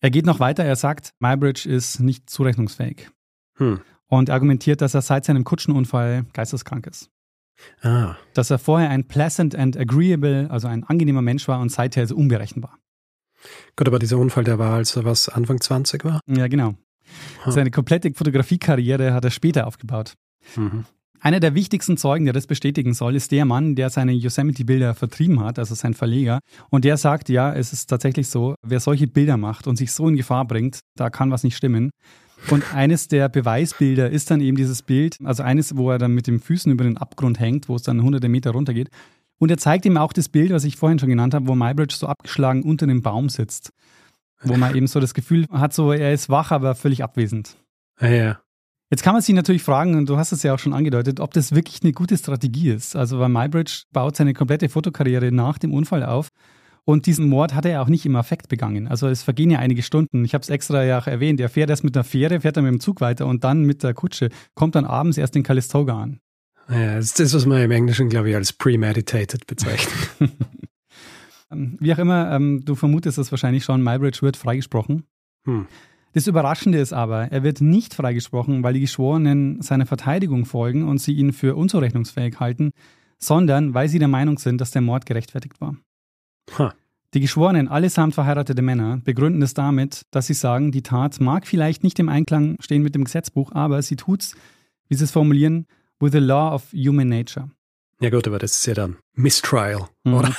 [0.00, 3.10] Er geht noch weiter, er sagt, Mybridge ist nicht zurechnungsfähig.
[3.56, 3.80] Hm.
[4.06, 7.10] Und argumentiert, dass er seit seinem Kutschenunfall geisteskrank ist.
[7.82, 8.16] Ah.
[8.34, 12.16] Dass er vorher ein pleasant and agreeable, also ein angenehmer Mensch war und seither so
[12.16, 12.78] unberechenbar.
[13.76, 16.20] Gut, aber dieser Unfall, der war, als er was Anfang 20 war?
[16.26, 16.74] Ja, genau.
[17.44, 17.50] Huh.
[17.50, 20.14] Seine komplette Fotografiekarriere hat er später aufgebaut.
[20.56, 20.84] Mhm.
[21.20, 25.40] Einer der wichtigsten Zeugen, der das bestätigen soll, ist der Mann, der seine Yosemite-Bilder vertrieben
[25.40, 26.40] hat, also sein Verleger.
[26.68, 30.06] Und der sagt, ja, es ist tatsächlich so, wer solche Bilder macht und sich so
[30.06, 31.90] in Gefahr bringt, da kann was nicht stimmen.
[32.50, 36.26] Und eines der Beweisbilder ist dann eben dieses Bild, also eines, wo er dann mit
[36.26, 38.90] den Füßen über den Abgrund hängt, wo es dann hunderte Meter runtergeht.
[39.38, 41.96] Und er zeigt ihm auch das Bild, was ich vorhin schon genannt habe, wo Mybridge
[41.96, 43.72] so abgeschlagen unter dem Baum sitzt.
[44.42, 47.56] Wo man eben so das Gefühl hat, so er ist wach, aber völlig abwesend.
[48.00, 48.40] Ja, ja.
[48.90, 51.32] Jetzt kann man sich natürlich fragen, und du hast es ja auch schon angedeutet, ob
[51.32, 52.94] das wirklich eine gute Strategie ist.
[52.94, 56.28] Also, weil Mybridge baut seine komplette Fotokarriere nach dem Unfall auf.
[56.86, 58.88] Und diesen Mord hat er ja auch nicht im Affekt begangen.
[58.88, 60.24] Also es vergehen ja einige Stunden.
[60.24, 61.40] Ich habe es extra ja auch erwähnt.
[61.40, 63.82] Er fährt erst mit der Fähre, fährt dann mit dem Zug weiter und dann mit
[63.82, 66.20] der Kutsche, kommt dann abends erst in Calistoga an.
[66.68, 69.94] Ja, das ist das, was man im Englischen, glaube ich, als premeditated bezeichnet.
[71.50, 75.04] Ähm, wie auch immer, ähm, du vermutest es wahrscheinlich schon, Mybridge wird freigesprochen.
[75.44, 75.66] Hm.
[76.12, 80.98] Das Überraschende ist aber, er wird nicht freigesprochen, weil die Geschworenen seiner Verteidigung folgen und
[80.98, 82.70] sie ihn für unzurechnungsfähig halten,
[83.18, 85.76] sondern weil sie der Meinung sind, dass der Mord gerechtfertigt war.
[86.58, 86.70] Huh.
[87.14, 91.84] Die Geschworenen, allesamt verheiratete Männer, begründen es damit, dass sie sagen, die Tat mag vielleicht
[91.84, 94.34] nicht im Einklang stehen mit dem Gesetzbuch, aber sie tut's,
[94.88, 95.66] wie sie es formulieren,
[96.00, 97.50] with the law of human nature.
[98.00, 100.14] Ja gut, aber das ist ja dann Mistrial, mhm.
[100.14, 100.36] oder?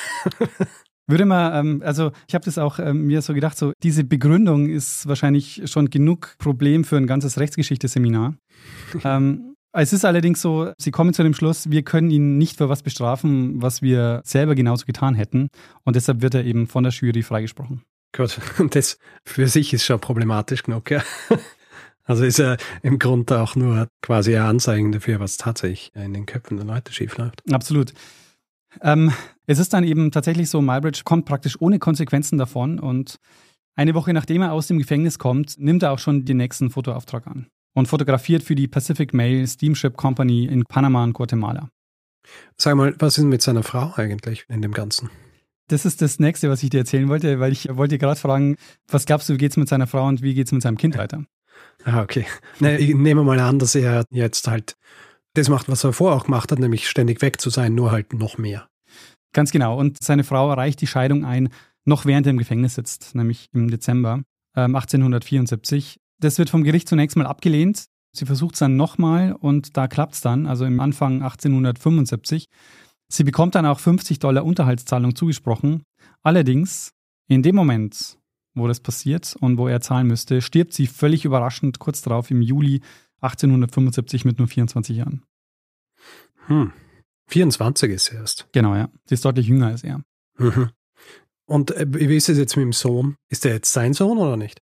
[1.07, 4.67] Würde man, ähm, also ich habe das auch ähm, mir so gedacht, so diese Begründung
[4.67, 8.35] ist wahrscheinlich schon genug Problem für ein ganzes Rechtsgeschichte-Seminar.
[9.03, 12.69] ähm, es ist allerdings so, sie kommen zu dem Schluss, wir können ihn nicht für
[12.69, 15.49] was bestrafen, was wir selber genauso getan hätten.
[15.83, 17.83] Und deshalb wird er eben von der Jury freigesprochen.
[18.15, 18.39] Gut,
[18.71, 21.03] das für sich ist schon problematisch genug, ja.
[22.07, 26.27] Also ist er im Grunde auch nur quasi ein Anzeigen dafür, was tatsächlich in den
[26.27, 27.41] Köpfen der Leute schiefläuft.
[27.51, 27.95] Absolut.
[28.81, 29.11] Ähm,
[29.47, 33.17] es ist dann eben tatsächlich so, Mybridge kommt praktisch ohne Konsequenzen davon und
[33.75, 37.25] eine Woche nachdem er aus dem Gefängnis kommt, nimmt er auch schon den nächsten Fotoauftrag
[37.25, 41.69] an und fotografiert für die Pacific Mail Steamship Company in Panama und Guatemala.
[42.57, 45.11] Sag mal, was ist mit seiner Frau eigentlich in dem Ganzen?
[45.67, 48.57] Das ist das nächste, was ich dir erzählen wollte, weil ich wollte gerade fragen,
[48.87, 50.77] was glaubst du, wie geht es mit seiner Frau und wie geht es mit seinem
[50.77, 51.25] Kind weiter?
[51.83, 52.25] Ah, okay.
[52.59, 54.75] Ne, ich nehme mal an, dass er jetzt halt
[55.33, 58.13] das macht, was er vorher auch gemacht hat, nämlich ständig weg zu sein, nur halt
[58.13, 58.67] noch mehr.
[59.33, 59.77] Ganz genau.
[59.77, 61.49] Und seine Frau erreicht die Scheidung ein,
[61.83, 64.21] noch während er im Gefängnis sitzt, nämlich im Dezember
[64.55, 65.99] ähm, 1874.
[66.19, 67.85] Das wird vom Gericht zunächst mal abgelehnt.
[68.15, 72.47] Sie versucht es dann nochmal und da klappt es dann, also im Anfang 1875.
[73.09, 75.83] Sie bekommt dann auch 50 Dollar Unterhaltszahlung zugesprochen.
[76.23, 76.91] Allerdings,
[77.27, 78.17] in dem Moment,
[78.55, 82.41] wo das passiert und wo er zahlen müsste, stirbt sie völlig überraschend kurz darauf im
[82.41, 82.81] Juli
[83.21, 85.23] 1875 mit nur 24 Jahren.
[86.47, 86.71] Hm.
[87.27, 88.47] 24 ist sie erst.
[88.51, 88.89] Genau, ja.
[89.05, 90.01] Sie ist deutlich jünger als er.
[90.37, 90.69] Mhm.
[91.47, 93.15] Und äh, wie ist es jetzt mit dem Sohn?
[93.29, 94.61] Ist der jetzt sein Sohn oder nicht?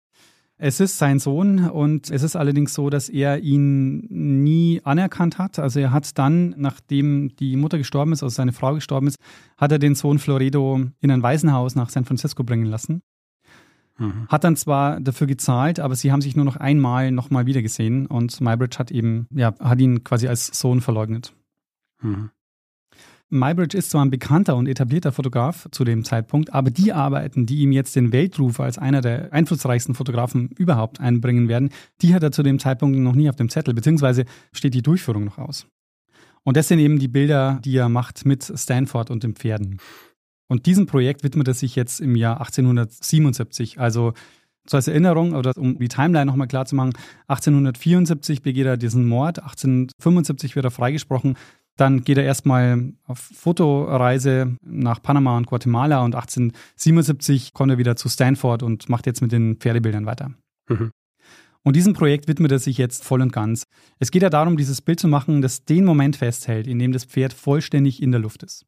[0.59, 5.59] Es ist sein Sohn und es ist allerdings so, dass er ihn nie anerkannt hat.
[5.59, 9.19] Also er hat dann, nachdem die Mutter gestorben ist, also seine Frau gestorben ist,
[9.59, 13.03] hat er den Sohn Floredo in ein Waisenhaus nach San Francisco bringen lassen.
[13.99, 14.29] Mhm.
[14.29, 18.07] Hat dann zwar dafür gezahlt, aber sie haben sich nur noch einmal nochmal wieder gesehen
[18.07, 21.35] und Mybridge hat eben, ja, hat ihn quasi als Sohn verleugnet.
[22.01, 22.31] Mhm.
[23.29, 27.59] Mybridge ist zwar ein bekannter und etablierter Fotograf zu dem Zeitpunkt, aber die Arbeiten, die
[27.59, 31.71] ihm jetzt den Weltruf als einer der einflussreichsten Fotografen überhaupt einbringen werden,
[32.03, 35.25] die hat er zu dem Zeitpunkt noch nie auf dem Zettel, beziehungsweise steht die Durchführung
[35.25, 35.67] noch aus.
[36.45, 39.81] Und das sind eben die Bilder, die er macht mit Stanford und den Pferden.
[40.49, 43.81] Und diesem Projekt widmet er sich jetzt im Jahr 1877.
[43.81, 44.13] Also
[44.69, 46.93] so als Erinnerung oder um die Timeline nochmal klar zu machen,
[47.27, 51.37] 1874 begeht er diesen Mord, 1875 wird er freigesprochen,
[51.77, 57.97] dann geht er erstmal auf Fotoreise nach Panama und Guatemala und 1877 kommt er wieder
[57.97, 60.33] zu Stanford und macht jetzt mit den Pferdebildern weiter.
[60.69, 60.91] Mhm.
[61.63, 63.65] Und diesem Projekt widmet er sich jetzt voll und ganz.
[63.99, 67.05] Es geht ja darum, dieses Bild zu machen, das den Moment festhält, in dem das
[67.05, 68.65] Pferd vollständig in der Luft ist.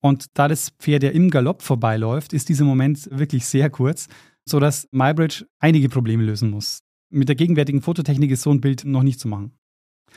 [0.00, 4.08] Und da das Pferd ja im Galopp vorbeiläuft, ist dieser Moment wirklich sehr kurz,
[4.48, 6.80] sodass Mybridge einige Probleme lösen muss.
[7.10, 9.52] Mit der gegenwärtigen Fototechnik ist so ein Bild noch nicht zu machen.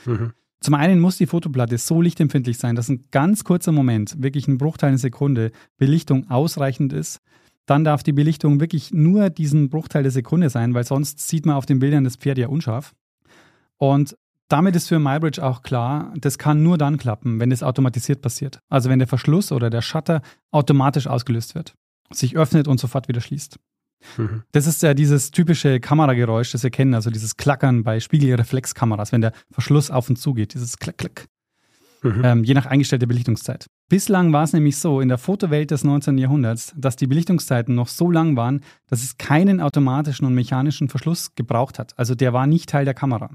[0.06, 0.32] Mhm.
[0.62, 4.58] Zum einen muss die Fotoplatte so lichtempfindlich sein, dass ein ganz kurzer Moment, wirklich ein
[4.58, 7.20] Bruchteil einer Sekunde, Belichtung ausreichend ist.
[7.66, 11.56] Dann darf die Belichtung wirklich nur diesen Bruchteil der Sekunde sein, weil sonst sieht man
[11.56, 12.94] auf den Bildern das Pferd ja unscharf.
[13.76, 18.22] Und damit ist für MyBridge auch klar, das kann nur dann klappen, wenn es automatisiert
[18.22, 18.60] passiert.
[18.68, 20.22] Also wenn der Verschluss oder der Shutter
[20.52, 21.74] automatisch ausgelöst wird,
[22.12, 23.58] sich öffnet und sofort wieder schließt.
[24.16, 24.42] Mhm.
[24.52, 29.20] Das ist ja dieses typische Kamerageräusch, das wir kennen, also dieses Klackern bei Spiegelreflexkameras, wenn
[29.20, 31.26] der Verschluss auf und zu geht, dieses Klack, Klack.
[32.02, 32.22] mhm.
[32.24, 33.66] ähm, je nach eingestellter Belichtungszeit.
[33.88, 36.18] Bislang war es nämlich so in der Fotowelt des 19.
[36.18, 41.34] Jahrhunderts, dass die Belichtungszeiten noch so lang waren, dass es keinen automatischen und mechanischen Verschluss
[41.34, 41.98] gebraucht hat.
[41.98, 43.30] Also der war nicht Teil der Kamera.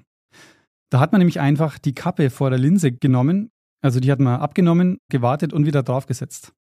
[0.90, 3.52] Da hat man nämlich einfach die Kappe vor der Linse genommen,
[3.82, 6.54] also die hat man abgenommen, gewartet und wieder draufgesetzt.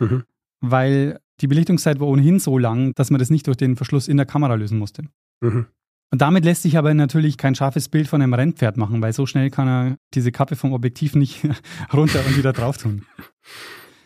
[0.00, 0.24] Mhm.
[0.70, 4.16] Weil die Belichtungszeit war ohnehin so lang, dass man das nicht durch den Verschluss in
[4.16, 5.02] der Kamera lösen musste.
[5.40, 5.66] Mhm.
[6.10, 9.26] Und damit lässt sich aber natürlich kein scharfes Bild von einem Rennpferd machen, weil so
[9.26, 11.42] schnell kann er diese Kappe vom Objektiv nicht
[11.92, 13.04] runter und wieder drauf tun.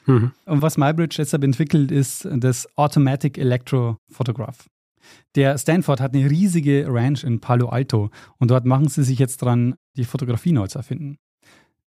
[0.08, 0.32] Mhm.
[0.46, 4.66] Und was MyBridge deshalb entwickelt, ist das Automatic Electro Photograph.
[5.34, 9.42] Der Stanford hat eine riesige Ranch in Palo Alto und dort machen sie sich jetzt
[9.42, 11.18] dran, die Fotografie neu zu erfinden.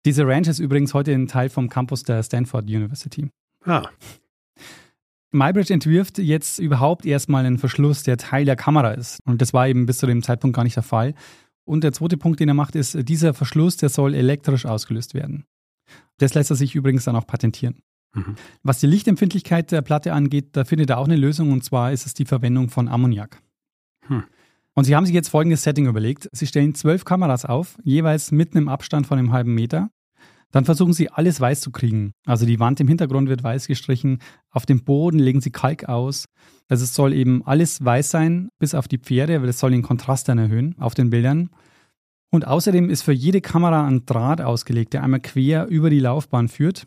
[0.04, 3.31] Diese Ranch ist übrigens heute ein Teil vom Campus der Stanford University.
[3.64, 3.88] Ah.
[5.30, 9.20] MyBridge entwirft jetzt überhaupt erstmal einen Verschluss, der Teil der Kamera ist.
[9.26, 11.14] Und das war eben bis zu dem Zeitpunkt gar nicht der Fall.
[11.64, 15.44] Und der zweite Punkt, den er macht, ist, dieser Verschluss, der soll elektrisch ausgelöst werden.
[16.16, 17.82] Das lässt er sich übrigens dann auch patentieren.
[18.14, 18.36] Mhm.
[18.62, 22.06] Was die Lichtempfindlichkeit der Platte angeht, da findet er auch eine Lösung und zwar ist
[22.06, 23.42] es die Verwendung von Ammoniak.
[24.06, 24.24] Hm.
[24.74, 26.28] Und sie haben sich jetzt folgendes Setting überlegt.
[26.32, 29.90] Sie stellen zwölf Kameras auf, jeweils mitten im Abstand von einem halben Meter
[30.50, 32.12] dann versuchen sie alles weiß zu kriegen.
[32.24, 34.18] Also die Wand im Hintergrund wird weiß gestrichen,
[34.50, 36.26] auf dem Boden legen sie Kalk aus.
[36.68, 39.82] Also es soll eben alles weiß sein, bis auf die Pferde, weil es soll den
[39.82, 41.50] Kontrast dann erhöhen auf den Bildern.
[42.30, 46.48] Und außerdem ist für jede Kamera ein Draht ausgelegt, der einmal quer über die Laufbahn
[46.48, 46.87] führt.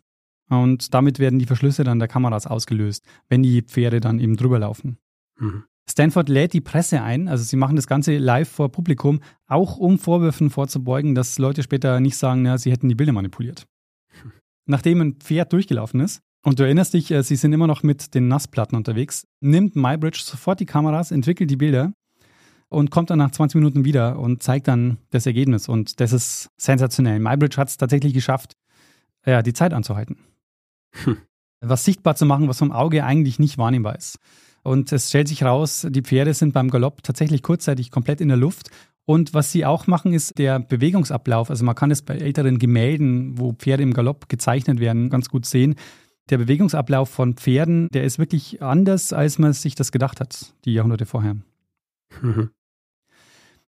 [0.50, 4.60] Und damit werden die Verschlüsse dann der Kameras ausgelöst, wenn die Pferde dann eben drüber
[4.60, 4.98] laufen.
[5.40, 5.64] Mhm.
[5.92, 10.00] Stanford lädt die Presse ein, also sie machen das Ganze live vor Publikum, auch um
[10.00, 13.66] Vorwürfen vorzubeugen, dass Leute später nicht sagen, na, sie hätten die Bilder manipuliert.
[14.66, 18.16] Nachdem ein Pferd durchgelaufen ist, und du erinnerst dich, äh, sie sind immer noch mit
[18.16, 21.94] den Nassplatten unterwegs, nimmt MyBridge sofort die Kameras, entwickelt die Bilder
[22.70, 25.68] und kommt dann nach 20 Minuten wieder und zeigt dann das Ergebnis.
[25.68, 27.20] Und das ist sensationell.
[27.20, 28.54] MyBridge hat es tatsächlich geschafft,
[29.26, 30.18] ja, die Zeit anzuhalten.
[31.04, 31.18] Hm.
[31.60, 34.18] Was sichtbar zu machen, was vom Auge eigentlich nicht wahrnehmbar ist.
[34.64, 38.38] Und es stellt sich raus, die Pferde sind beim Galopp tatsächlich kurzzeitig komplett in der
[38.38, 38.70] Luft.
[39.06, 41.50] Und was sie auch machen, ist der Bewegungsablauf.
[41.50, 45.46] Also man kann es bei älteren Gemälden, wo Pferde im Galopp gezeichnet werden, ganz gut
[45.46, 45.76] sehen.
[46.30, 50.74] Der Bewegungsablauf von Pferden, der ist wirklich anders, als man sich das gedacht hat, die
[50.74, 51.36] Jahrhunderte vorher.
[52.22, 52.52] Mhm.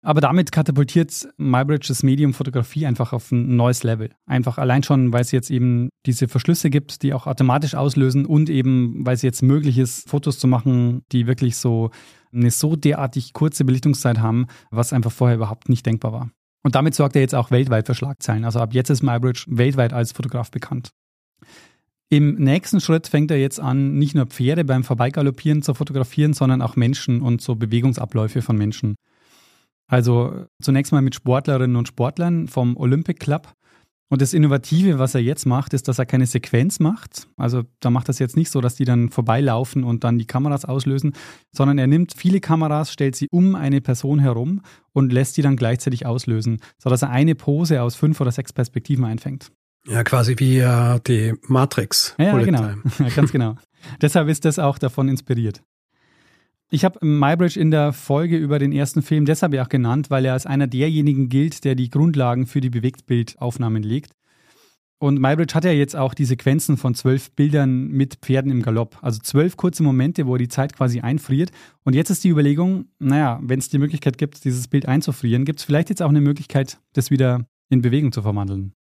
[0.06, 4.12] Aber damit katapultiert MyBridge das Medium Fotografie einfach auf ein neues Level.
[4.28, 8.52] Einfach allein schon, weil es jetzt eben diese Verschlüsse gibt, die auch automatisch auslösen und
[8.52, 11.90] eben, weil es jetzt möglich ist, Fotos zu machen, die wirklich so
[12.32, 16.30] eine so derartig kurze Belichtungszeit haben, was einfach vorher überhaupt nicht denkbar war.
[16.62, 18.46] Und damit sorgt er jetzt auch weltweit für Schlagzeilen.
[18.46, 20.92] Also ab jetzt ist MyBridge weltweit als Fotograf bekannt.
[22.10, 26.62] Im nächsten Schritt fängt er jetzt an, nicht nur Pferde beim Vorbeigaloppieren zu fotografieren, sondern
[26.62, 28.96] auch Menschen und so Bewegungsabläufe von Menschen.
[29.88, 33.54] Also zunächst mal mit Sportlerinnen und Sportlern vom Olympic Club.
[34.08, 37.28] Und das Innovative, was er jetzt macht, ist, dass er keine Sequenz macht.
[37.38, 40.64] Also da macht das jetzt nicht so, dass die dann vorbeilaufen und dann die Kameras
[40.64, 41.14] auslösen,
[41.52, 44.62] sondern er nimmt viele Kameras, stellt sie um eine Person herum
[44.94, 49.06] und lässt die dann gleichzeitig auslösen, sodass er eine Pose aus fünf oder sechs Perspektiven
[49.06, 49.52] einfängt.
[49.88, 52.16] Ja, quasi wie äh, die Matrix.
[52.20, 52.70] Ja, genau.
[53.00, 53.56] Ja, ganz genau.
[54.02, 55.62] Deshalb ist das auch davon inspiriert.
[56.72, 60.26] Ich habe MyBridge in der Folge über den ersten Film deshalb ja auch genannt, weil
[60.26, 64.14] er als einer derjenigen gilt, der die Grundlagen für die Bewegtbildaufnahmen legt.
[64.98, 68.98] Und MyBridge hat ja jetzt auch die Sequenzen von zwölf Bildern mit Pferden im Galopp.
[69.02, 71.52] Also zwölf kurze Momente, wo er die Zeit quasi einfriert.
[71.84, 75.60] Und jetzt ist die Überlegung, naja, wenn es die Möglichkeit gibt, dieses Bild einzufrieren, gibt
[75.60, 78.74] es vielleicht jetzt auch eine Möglichkeit, das wieder in Bewegung zu verwandeln.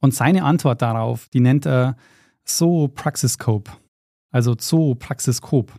[0.00, 1.96] Und seine Antwort darauf, die nennt er
[2.44, 3.72] So Praxiscope.
[4.30, 5.72] Also Zoopraxiskop.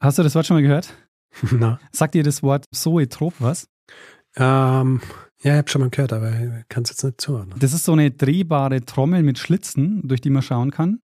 [0.00, 0.94] Hast du das Wort schon mal gehört?
[1.52, 1.78] Na.
[1.92, 3.68] Sagt dir das Wort Zoetrop was?
[4.36, 5.00] Ähm,
[5.42, 7.54] ja, ich habe schon mal gehört, aber ich kann es jetzt nicht zuhören.
[7.58, 11.00] Das ist so eine drehbare Trommel mit Schlitzen, durch die man schauen kann.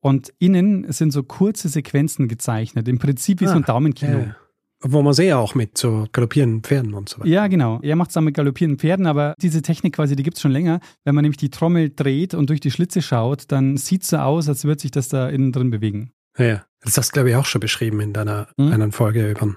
[0.00, 2.88] Und innen sind so kurze Sequenzen gezeichnet.
[2.88, 4.18] Im Prinzip wie ah, so ein ah, Daumenkino.
[4.18, 4.36] Ja.
[4.86, 7.28] Wo man sehr auch mit so galoppierenden Pferden und so weiter.
[7.28, 7.80] Ja, genau.
[7.80, 10.50] Er macht es dann mit galoppierenden Pferden, aber diese Technik quasi, die gibt es schon
[10.50, 10.80] länger.
[11.04, 14.18] Wenn man nämlich die Trommel dreht und durch die Schlitze schaut, dann sieht es so
[14.18, 16.12] aus, als würde sich das da innen drin bewegen.
[16.38, 16.64] Ja, ja.
[16.82, 18.72] Das hast du, glaube ich, auch schon beschrieben in deiner hm?
[18.72, 19.56] einen Folge über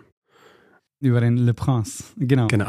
[0.99, 2.05] über den Le Prince.
[2.15, 2.47] Genau.
[2.47, 2.67] Genau.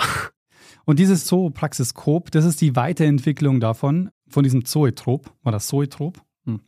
[0.85, 6.21] Und dieses Zoopraxiskop, das ist die Weiterentwicklung davon, von diesem Zoetrop, war das Zoetrop?
[6.45, 6.61] Hm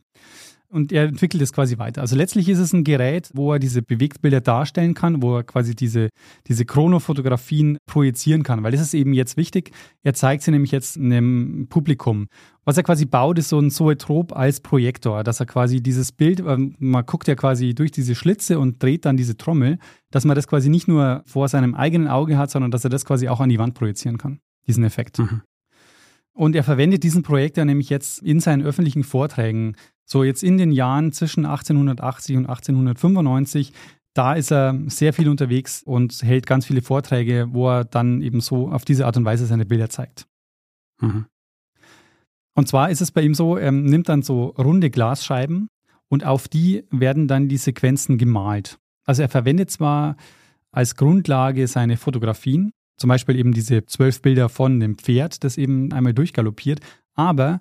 [0.71, 2.01] und er entwickelt es quasi weiter.
[2.01, 5.75] Also letztlich ist es ein Gerät, wo er diese Bewegtbilder darstellen kann, wo er quasi
[5.75, 6.09] diese,
[6.47, 9.71] diese Chronofotografien projizieren kann, weil das ist eben jetzt wichtig.
[10.03, 12.27] Er zeigt sie nämlich jetzt einem Publikum.
[12.63, 16.39] Was er quasi baut, ist so ein Zoetrop als Projektor, dass er quasi dieses Bild,
[16.39, 19.77] ähm, man guckt ja quasi durch diese Schlitze und dreht dann diese Trommel,
[20.09, 23.05] dass man das quasi nicht nur vor seinem eigenen Auge hat, sondern dass er das
[23.05, 25.19] quasi auch an die Wand projizieren kann, diesen Effekt.
[25.19, 25.41] Mhm.
[26.33, 29.75] Und er verwendet diesen Projekt ja nämlich jetzt in seinen öffentlichen Vorträgen.
[30.05, 33.73] So jetzt in den Jahren zwischen 1880 und 1895,
[34.13, 38.41] da ist er sehr viel unterwegs und hält ganz viele Vorträge, wo er dann eben
[38.41, 40.27] so auf diese Art und Weise seine Bilder zeigt.
[40.99, 41.25] Mhm.
[42.53, 45.67] Und zwar ist es bei ihm so, er nimmt dann so runde Glasscheiben
[46.09, 48.77] und auf die werden dann die Sequenzen gemalt.
[49.05, 50.17] Also er verwendet zwar
[50.71, 52.71] als Grundlage seine Fotografien,
[53.01, 56.79] zum Beispiel eben diese zwölf Bilder von dem Pferd, das eben einmal durchgaloppiert,
[57.15, 57.59] aber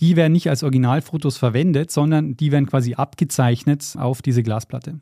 [0.00, 5.00] die werden nicht als Originalfotos verwendet, sondern die werden quasi abgezeichnet auf diese Glasplatte.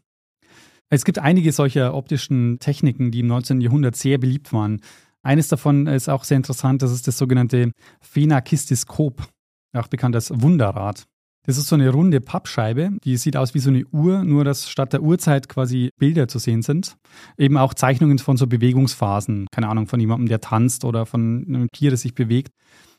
[0.88, 3.60] Es gibt einige solcher optischen Techniken, die im 19.
[3.60, 4.80] Jahrhundert sehr beliebt waren.
[5.22, 9.26] Eines davon ist auch sehr interessant, das ist das sogenannte Phenakistiskop,
[9.74, 11.06] auch bekannt als Wunderrad.
[11.44, 14.68] Das ist so eine runde Pappscheibe, die sieht aus wie so eine Uhr, nur dass
[14.68, 16.96] statt der Uhrzeit quasi Bilder zu sehen sind.
[17.36, 21.68] Eben auch Zeichnungen von so Bewegungsphasen, keine Ahnung, von jemandem, der tanzt oder von einem
[21.72, 22.52] Tier, das sich bewegt.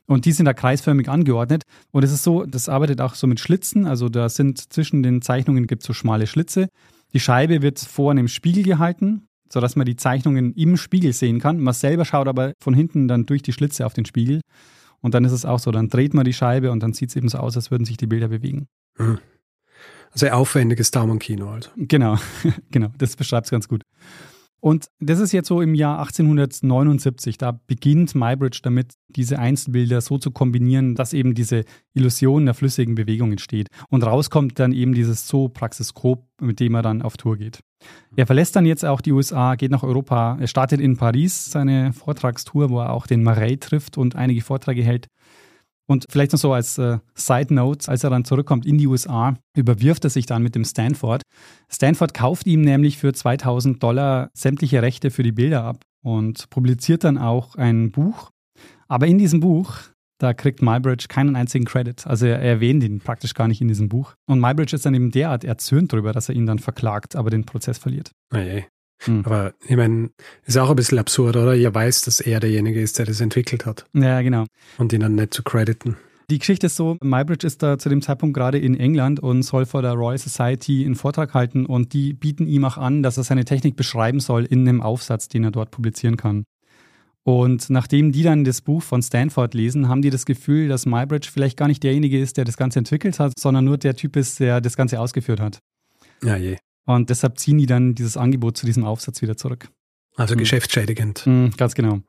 [0.05, 1.63] Und die sind da kreisförmig angeordnet.
[1.91, 3.85] Und es ist so, das arbeitet auch so mit Schlitzen.
[3.85, 6.67] Also da sind zwischen den Zeichnungen gibt es so schmale Schlitze.
[7.13, 11.59] Die Scheibe wird vor einem Spiegel gehalten, sodass man die Zeichnungen im Spiegel sehen kann.
[11.59, 14.41] Man selber schaut aber von hinten dann durch die Schlitze auf den Spiegel.
[15.03, 17.15] Und dann ist es auch so, dann dreht man die Scheibe und dann sieht es
[17.15, 18.67] eben so aus, als würden sich die Bilder bewegen.
[18.97, 19.19] Mhm.
[20.11, 21.69] Also aufwendiges Daumenkino also.
[21.75, 22.17] Genau,
[22.71, 23.82] genau, das beschreibt es ganz gut.
[24.63, 27.37] Und das ist jetzt so im Jahr 1879.
[27.37, 32.95] Da beginnt Mybridge damit, diese Einzelbilder so zu kombinieren, dass eben diese Illusion der flüssigen
[32.95, 33.67] Bewegung entsteht.
[33.89, 37.59] Und rauskommt dann eben dieses Zoopraxiskop, mit dem er dann auf Tour geht.
[38.15, 40.37] Er verlässt dann jetzt auch die USA, geht nach Europa.
[40.39, 44.81] Er startet in Paris seine Vortragstour, wo er auch den Marais trifft und einige Vorträge
[44.81, 45.09] hält.
[45.87, 49.35] Und vielleicht noch so als äh, Side Note, als er dann zurückkommt in die USA,
[49.55, 51.21] überwirft er sich dann mit dem Stanford.
[51.69, 57.03] Stanford kauft ihm nämlich für 2000 Dollar sämtliche Rechte für die Bilder ab und publiziert
[57.03, 58.29] dann auch ein Buch.
[58.87, 59.79] Aber in diesem Buch,
[60.19, 62.05] da kriegt Mybridge keinen einzigen Credit.
[62.07, 64.13] Also er erwähnt ihn praktisch gar nicht in diesem Buch.
[64.29, 67.45] Und Mybridge ist dann eben derart erzürnt darüber, dass er ihn dann verklagt, aber den
[67.45, 68.11] Prozess verliert.
[68.33, 68.37] Oh
[69.05, 69.23] hm.
[69.25, 70.09] Aber ich meine,
[70.45, 71.55] ist auch ein bisschen absurd, oder?
[71.55, 73.85] Ihr weiß, dass er derjenige ist, der das entwickelt hat.
[73.93, 74.45] Ja, genau.
[74.77, 75.97] Und ihn dann nicht zu crediten.
[76.29, 79.65] Die Geschichte ist so, Mybridge ist da zu dem Zeitpunkt gerade in England und soll
[79.65, 83.23] vor der Royal Society einen Vortrag halten und die bieten ihm auch an, dass er
[83.23, 86.45] seine Technik beschreiben soll in einem Aufsatz, den er dort publizieren kann.
[87.23, 91.29] Und nachdem die dann das Buch von Stanford lesen, haben die das Gefühl, dass Mybridge
[91.31, 94.39] vielleicht gar nicht derjenige ist, der das Ganze entwickelt hat, sondern nur der Typ ist,
[94.39, 95.59] der das Ganze ausgeführt hat.
[96.21, 96.57] Ja, je.
[96.85, 99.69] Und deshalb ziehen die dann dieses Angebot zu diesem Aufsatz wieder zurück.
[100.15, 100.39] Also mhm.
[100.39, 101.25] geschäftsschädigend.
[101.25, 102.01] Mhm, ganz genau.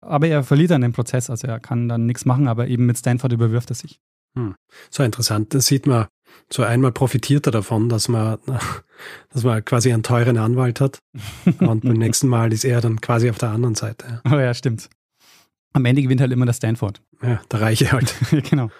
[0.00, 2.98] Aber er verliert dann den Prozess, also er kann dann nichts machen, aber eben mit
[2.98, 4.00] Stanford überwirft er sich.
[4.34, 4.54] Hm.
[4.90, 5.54] So interessant.
[5.54, 6.06] Das sieht man,
[6.50, 8.38] so einmal profitiert er davon, dass man,
[9.32, 10.98] dass man quasi einen teuren Anwalt hat.
[11.58, 14.20] Und beim nächsten Mal ist er dann quasi auf der anderen Seite.
[14.30, 14.88] Oh ja, stimmt.
[15.72, 17.02] Am Ende gewinnt halt immer der Stanford.
[17.22, 18.14] Ja, der Reiche halt.
[18.50, 18.70] genau.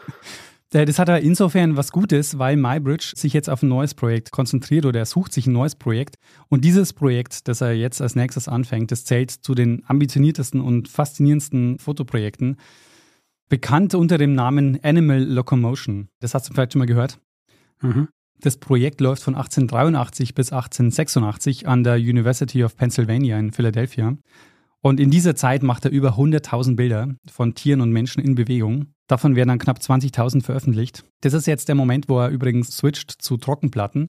[0.73, 4.31] Äh, das hat aber insofern was Gutes, weil MyBridge sich jetzt auf ein neues Projekt
[4.31, 6.17] konzentriert oder er sucht sich ein neues Projekt.
[6.49, 10.89] Und dieses Projekt, das er jetzt als nächstes anfängt, das zählt zu den ambitioniertesten und
[10.89, 12.57] faszinierendsten Fotoprojekten.
[13.49, 16.09] Bekannt unter dem Namen Animal Locomotion.
[16.21, 17.21] Das hast du vielleicht schon mal gehört.
[17.81, 18.09] Mhm.
[18.41, 24.17] Das Projekt läuft von 1883 bis 1886 an der University of Pennsylvania in Philadelphia.
[24.87, 28.93] Und in dieser Zeit macht er über 100.000 Bilder von Tieren und Menschen in Bewegung.
[29.09, 31.03] Davon werden dann knapp 20.000 veröffentlicht.
[31.22, 34.07] Das ist jetzt der Moment, wo er übrigens switcht zu Trockenplatten.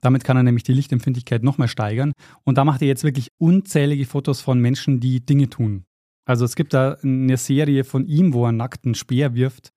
[0.00, 2.12] Damit kann er nämlich die Lichtempfindlichkeit nochmal steigern.
[2.44, 5.82] Und da macht er jetzt wirklich unzählige Fotos von Menschen, die Dinge tun.
[6.26, 9.72] Also es gibt da eine Serie von ihm, wo er nackt einen Speer wirft.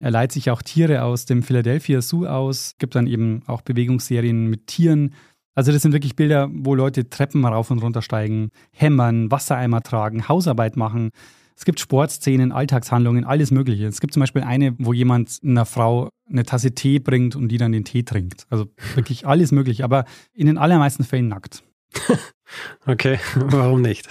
[0.00, 4.48] Er leiht sich auch Tiere aus dem Philadelphia Zoo aus, gibt dann eben auch Bewegungsserien
[4.48, 5.14] mit Tieren.
[5.56, 10.28] Also das sind wirklich Bilder, wo Leute Treppen rauf und runter steigen, hämmern, Wassereimer tragen,
[10.28, 11.10] Hausarbeit machen.
[11.56, 13.86] Es gibt Sportszenen, Alltagshandlungen, alles Mögliche.
[13.86, 17.56] Es gibt zum Beispiel eine, wo jemand einer Frau eine Tasse Tee bringt und die
[17.56, 18.46] dann den Tee trinkt.
[18.50, 20.04] Also wirklich alles Mögliche, aber
[20.34, 21.64] in den allermeisten Fällen nackt.
[22.86, 24.06] okay, warum nicht?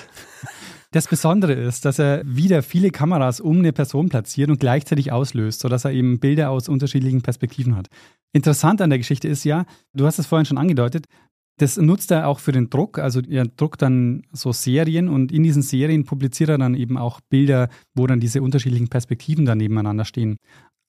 [0.95, 5.59] Das Besondere ist, dass er wieder viele Kameras um eine Person platziert und gleichzeitig auslöst,
[5.59, 7.87] sodass er eben Bilder aus unterschiedlichen Perspektiven hat.
[8.31, 11.05] Interessant an der Geschichte ist ja, du hast es vorhin schon angedeutet,
[11.57, 12.99] das nutzt er auch für den Druck.
[12.99, 17.21] Also er druckt dann so Serien und in diesen Serien publiziert er dann eben auch
[17.21, 20.37] Bilder, wo dann diese unterschiedlichen Perspektiven dann nebeneinander stehen.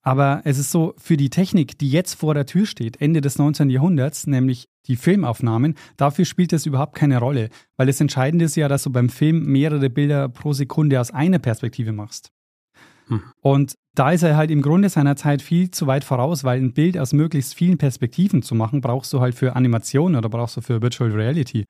[0.02, 3.38] Aber es ist so, für die Technik, die jetzt vor der Tür steht, Ende des
[3.38, 3.70] 19.
[3.70, 7.48] Jahrhunderts, nämlich die Filmaufnahmen, dafür spielt das überhaupt keine Rolle.
[7.76, 11.40] Weil das Entscheidende ist ja, dass du beim Film mehrere Bilder pro Sekunde aus einer
[11.40, 12.30] Perspektive machst.
[13.08, 13.22] Hm.
[13.40, 16.72] Und da ist er halt im Grunde seiner Zeit viel zu weit voraus, weil ein
[16.72, 20.60] Bild aus möglichst vielen Perspektiven zu machen, brauchst du halt für Animation oder brauchst du
[20.60, 21.64] für Virtual Reality.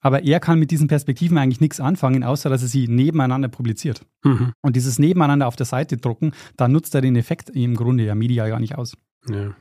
[0.00, 4.06] Aber er kann mit diesen Perspektiven eigentlich nichts anfangen, außer dass er sie nebeneinander publiziert.
[4.24, 4.52] Mhm.
[4.62, 8.14] Und dieses Nebeneinander auf der Seite drucken, da nutzt er den Effekt im Grunde ja
[8.14, 8.96] medial gar nicht aus.
[9.28, 9.54] Ja.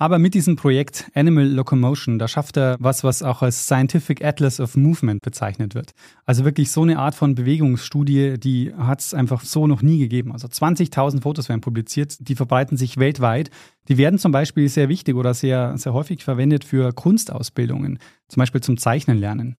[0.00, 4.58] Aber mit diesem Projekt Animal Locomotion, da schafft er was, was auch als Scientific Atlas
[4.58, 5.90] of Movement bezeichnet wird.
[6.24, 10.32] Also wirklich so eine Art von Bewegungsstudie, die hat es einfach so noch nie gegeben.
[10.32, 13.50] Also 20.000 Fotos werden publiziert, die verbreiten sich weltweit.
[13.88, 17.98] Die werden zum Beispiel sehr wichtig oder sehr, sehr häufig verwendet für Kunstausbildungen,
[18.28, 19.56] zum Beispiel zum Zeichnen lernen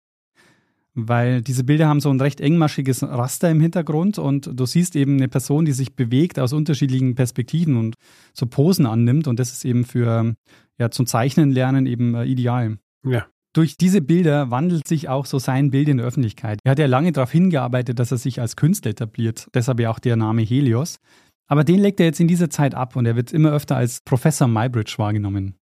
[0.93, 5.17] weil diese Bilder haben so ein recht engmaschiges Raster im Hintergrund und du siehst eben
[5.17, 7.95] eine Person, die sich bewegt aus unterschiedlichen Perspektiven und
[8.33, 10.35] so Posen annimmt und das ist eben für
[10.79, 12.77] ja zum Zeichnen lernen eben äh, ideal.
[13.05, 13.27] Ja.
[13.53, 16.59] Durch diese Bilder wandelt sich auch so sein Bild in der Öffentlichkeit.
[16.63, 19.99] Er hat ja lange darauf hingearbeitet, dass er sich als Künstler etabliert, deshalb ja auch
[19.99, 20.99] der Name Helios.
[21.47, 23.99] Aber den legt er jetzt in dieser Zeit ab und er wird immer öfter als
[24.05, 25.55] Professor Mybridge wahrgenommen.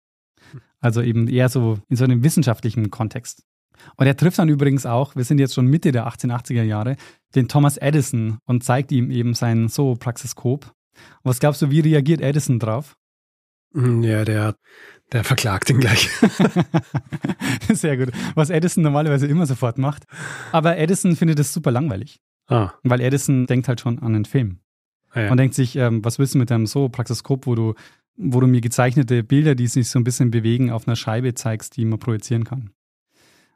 [0.80, 3.44] Also eben eher so in so einem wissenschaftlichen Kontext.
[3.96, 6.96] Und er trifft dann übrigens auch, wir sind jetzt schon Mitte der 1880er Jahre,
[7.36, 10.72] den Thomas Edison und zeigt ihm eben sein Zoopraxiskop.
[11.24, 12.98] Was glaubst du, wie reagiert Edison drauf?
[13.74, 14.56] Hm, Ja, der,
[15.12, 16.10] der verklagt ihn gleich.
[17.72, 18.12] Sehr gut.
[18.36, 20.04] Was Edison normalerweise immer sofort macht.
[20.52, 24.60] Aber Edison findet es super langweilig, Ah, weil Edison denkt halt schon an einen Film.
[25.12, 25.32] ah ja.
[25.32, 27.74] Und denkt sich, ähm, was willst du mit deinem Zoopraxiskop, wo du,
[28.18, 31.78] wo du mir gezeichnete Bilder, die sich so ein bisschen bewegen, auf einer Scheibe zeigst,
[31.78, 32.72] die man projizieren kann.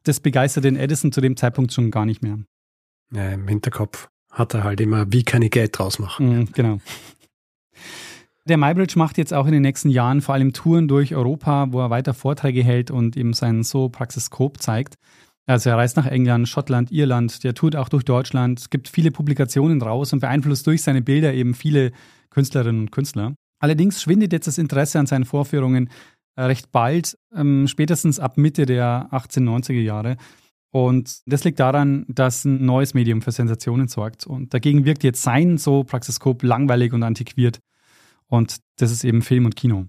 [0.04, 2.40] Das begeistert den Edison zu dem Zeitpunkt schon gar nicht mehr.
[3.14, 6.40] ja, Im Hinterkopf hat er halt immer, wie kann ich Geld draus machen?
[6.40, 6.80] Mhm, genau.
[8.46, 11.80] Der Mybridge macht jetzt auch in den nächsten Jahren vor allem Touren durch Europa, wo
[11.80, 14.96] er weiter Vorträge hält und eben sein Zoopraxiskop zeigt.
[15.46, 18.60] Also er reist nach England, Schottland, Irland, der tourt auch durch Deutschland.
[18.60, 21.92] Es gibt viele Publikationen raus und beeinflusst durch seine Bilder eben viele
[22.32, 23.34] Künstlerinnen und Künstler.
[23.60, 25.90] Allerdings schwindet jetzt das Interesse an seinen Vorführungen
[26.38, 30.18] recht bald, ähm, spätestens ab Mitte der 1890er Jahre.
[30.72, 34.26] Und das liegt daran, dass ein neues Medium für Sensationen sorgt.
[34.26, 37.60] Und dagegen wirkt jetzt sein Zoopraxiskop langweilig und antiquiert.
[38.28, 39.86] Und das ist eben Film und Kino.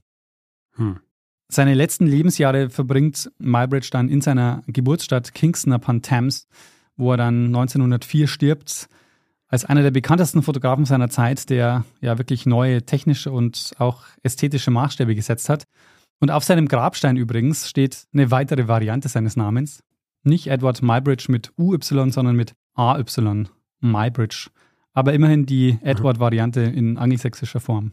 [0.77, 1.01] Hm.
[1.49, 6.47] Seine letzten Lebensjahre verbringt Mybridge dann in seiner Geburtsstadt Kingston upon Thames,
[6.97, 8.89] wo er dann 1904 stirbt,
[9.49, 14.71] als einer der bekanntesten Fotografen seiner Zeit, der ja wirklich neue technische und auch ästhetische
[14.71, 15.65] Maßstäbe gesetzt hat.
[16.25, 19.83] Und auf seinem Grabstein übrigens steht eine weitere Variante seines Namens.
[20.23, 23.05] Nicht Edward Mybridge mit UY, sondern mit AY,
[23.83, 24.49] Mybridge.
[24.95, 27.93] Aber immerhin die Edward-Variante in angelsächsischer Form.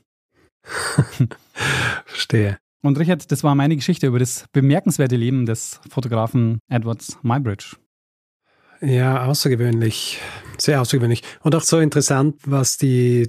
[2.06, 2.58] Verstehe.
[2.82, 7.76] Und Richard, das war meine Geschichte über das bemerkenswerte Leben des Fotografen Edward Mybridge.
[8.80, 10.20] Ja, außergewöhnlich.
[10.58, 11.24] Sehr außergewöhnlich.
[11.42, 13.28] Und auch so interessant, was die,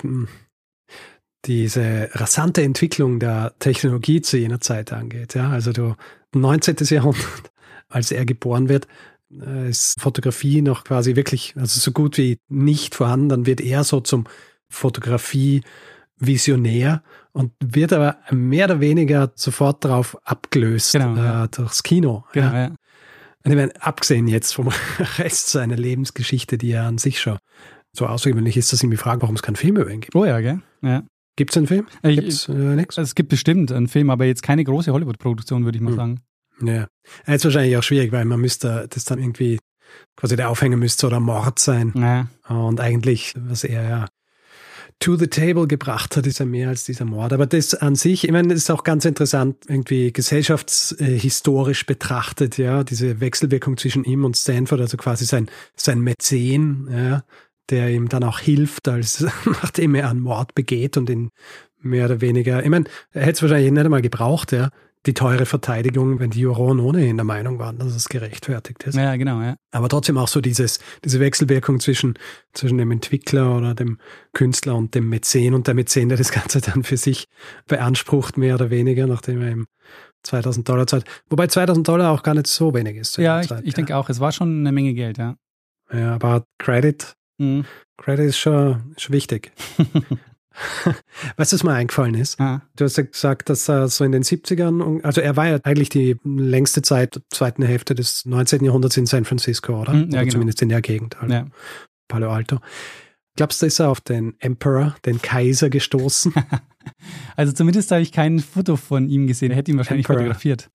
[1.44, 5.34] diese rasante Entwicklung der Technologie zu jener Zeit angeht.
[5.34, 5.96] Ja, also du,
[6.34, 6.76] 19.
[6.82, 7.50] Jahrhundert,
[7.88, 8.86] als er geboren wird,
[9.30, 13.28] äh, ist Fotografie noch quasi wirklich, also so gut wie nicht vorhanden.
[13.28, 14.24] Dann wird er so zum
[14.68, 21.44] Fotografie-Visionär und wird aber mehr oder weniger sofort darauf abgelöst Genau, ja.
[21.44, 22.24] äh, durchs Kino.
[22.32, 22.68] Genau, ja.
[22.68, 22.74] ja.
[23.44, 24.68] Und ich meine, abgesehen jetzt vom
[25.18, 27.38] Rest seiner Lebensgeschichte, die ja an sich schon
[27.92, 30.14] so außergewöhnlich ist, dass ich mich frage, warum es keinen Film über ihn gibt.
[30.14, 30.60] Oh ja, gell?
[30.80, 31.02] Ja.
[31.36, 31.86] Gibt es einen Film?
[32.02, 32.98] Ich- Gibt's äh, nichts?
[32.98, 35.96] Es gibt bestimmt einen Film, aber jetzt keine große Hollywood-Produktion, würde ich mal Hm.
[35.96, 36.20] sagen.
[36.62, 36.86] Ja.
[37.26, 39.58] Jetzt wahrscheinlich auch schwierig, weil man müsste das dann irgendwie,
[40.16, 41.92] quasi der Aufhänger müsste oder Mord sein.
[41.96, 42.28] Ja.
[42.48, 44.06] Und eigentlich, was er ja
[45.00, 47.32] to the table gebracht hat, ist ja mehr als dieser Mord.
[47.32, 52.84] Aber das an sich, ich meine, das ist auch ganz interessant, irgendwie gesellschaftshistorisch betrachtet, ja,
[52.84, 57.24] diese Wechselwirkung zwischen ihm und Stanford, also quasi sein, sein Mäzen, ja,
[57.70, 61.30] der ihm dann auch hilft, als nachdem er einen Mord begeht und ihn
[61.80, 64.70] mehr oder weniger, ich meine, er hätte es wahrscheinlich nicht einmal gebraucht, ja,
[65.06, 68.94] die teure Verteidigung, wenn die Juroren ohnehin der Meinung waren, dass es gerechtfertigt ist.
[68.94, 69.56] ja, genau, ja.
[69.72, 72.14] Aber trotzdem auch so dieses, diese Wechselwirkung zwischen,
[72.52, 73.98] zwischen dem Entwickler oder dem
[74.32, 77.26] Künstler und dem Mäzen und der Mäzen, der das Ganze dann für sich
[77.66, 79.66] beansprucht, mehr oder weniger, nachdem er ihm
[80.22, 81.04] 2000 Dollar zahlt.
[81.28, 83.16] Wobei 2000 Dollar auch gar nicht so wenig ist.
[83.16, 85.34] Ja, ich, Zeit, ich denke auch, es war schon eine Menge Geld, ja.
[85.92, 87.64] Ja, aber Credit, Mhm.
[87.98, 89.52] Credit ist schon, schon wichtig.
[91.36, 92.40] weißt du, was mir eingefallen ist?
[92.40, 95.48] Ah, Du hast ja gesagt, dass er so in den 70ern, und- also er war
[95.48, 98.64] ja eigentlich die längste Zeit, zweiten Hälfte des 19.
[98.64, 99.92] Jahrhunderts in San Francisco, oder?
[99.94, 100.32] Mhm, ja, oder genau.
[100.32, 101.20] zumindest in der Gegend.
[101.20, 101.30] Halt.
[101.30, 101.46] ja.
[102.08, 102.58] Palo Alto.
[103.36, 106.32] Glaubst du, ist er auf den Emperor, den Kaiser gestoßen?
[107.36, 109.52] Also zumindest habe ich kein Foto von ihm gesehen.
[109.52, 110.22] Er hätte ihn wahrscheinlich Emperor.
[110.24, 110.68] fotografiert.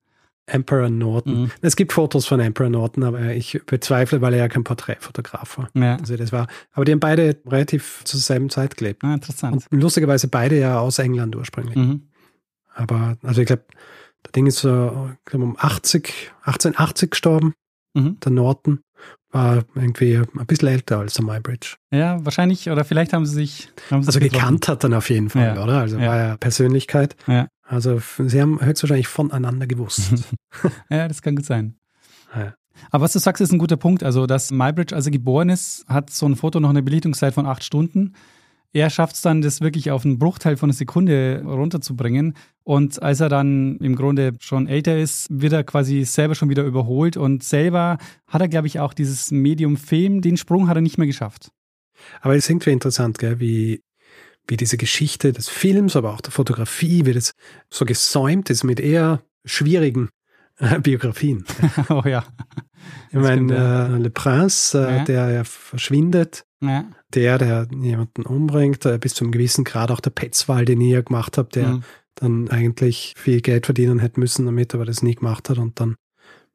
[0.48, 1.42] Emperor Norton.
[1.42, 1.52] Mhm.
[1.62, 5.70] Es gibt Fotos von Emperor Norton, aber ich bezweifle, weil er ja kein Porträtfotograf war.
[5.74, 5.98] Ja.
[5.98, 9.04] Also das war, aber die haben beide relativ zur selben Zeit gelebt.
[9.04, 9.68] Ah, interessant.
[9.70, 11.76] Und lustigerweise beide ja aus England ursprünglich.
[11.76, 12.04] Mhm.
[12.74, 13.66] Aber, also ich glaube,
[14.26, 17.54] der Ding ist so, ich glaub, um 80, 1880 gestorben.
[17.94, 18.20] Mhm.
[18.22, 18.80] Der Norton
[19.32, 21.76] war irgendwie ein bisschen älter als der Mybridge.
[21.92, 23.70] Ja, wahrscheinlich, oder vielleicht haben sie sich.
[23.92, 25.64] Haben sie also gekannt hat dann auf jeden Fall, ja.
[25.64, 25.80] oder?
[25.80, 26.08] Also ja.
[26.08, 27.16] war ja Persönlichkeit.
[27.28, 27.48] Ja.
[27.68, 30.14] Also sie haben höchstwahrscheinlich voneinander gewusst.
[30.90, 31.76] ja, das kann gut sein.
[32.36, 32.56] Ja.
[32.92, 34.04] Aber was du sagst, ist ein guter Punkt.
[34.04, 37.46] Also, dass Mybridge, als er geboren ist, hat so ein Foto noch eine Belichtungszeit von
[37.46, 38.14] acht Stunden.
[38.74, 42.36] Er schafft es dann, das wirklich auf einen Bruchteil von einer Sekunde runterzubringen.
[42.64, 46.64] Und als er dann im Grunde schon älter ist, wird er quasi selber schon wieder
[46.64, 47.16] überholt.
[47.16, 47.98] Und selber
[48.28, 51.50] hat er, glaube ich, auch dieses Medium Film, den Sprung hat er nicht mehr geschafft.
[52.22, 53.82] Aber es ist irgendwie interessant, gell, wie,
[54.48, 57.34] wie diese Geschichte des Films, aber auch der Fotografie, wie das
[57.70, 60.10] so gesäumt ist mit eher schwierigen
[60.60, 61.46] äh, Biografien.
[61.90, 62.26] oh ja.
[63.10, 65.04] Ich meine, äh, Le Prince, äh, ja.
[65.04, 66.86] der ja verschwindet, ja.
[67.14, 71.04] der, der jemanden umbringt, äh, bis zu einem gewissen Grad auch der Petzwall, den ihr
[71.04, 71.84] gemacht habt, der mhm.
[72.16, 75.96] dann eigentlich viel Geld verdienen hätte müssen damit, aber das nie gemacht hat und dann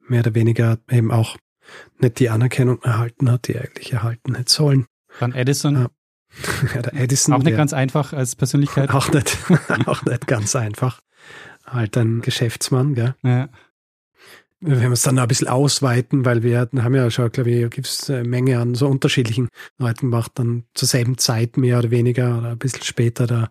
[0.00, 1.36] mehr oder weniger eben auch
[1.98, 4.86] nicht die Anerkennung erhalten hat, die er eigentlich erhalten hätte sollen.
[5.20, 5.88] Dann Edison.
[6.74, 6.82] Ja.
[6.82, 7.34] der Edison.
[7.34, 8.90] Auch nicht der, ganz einfach als Persönlichkeit.
[8.94, 9.36] Auch nicht,
[9.86, 11.00] auch nicht ganz einfach.
[11.66, 13.14] Halt ein Geschäftsmann, gell?
[13.22, 13.48] Ja
[14.64, 17.88] wenn wir es dann ein bisschen ausweiten, weil wir haben ja schon, glaube ich, gibt
[17.88, 22.38] es eine Menge an so unterschiedlichen Leuten gemacht, dann zur selben Zeit mehr oder weniger
[22.38, 23.50] oder ein bisschen später der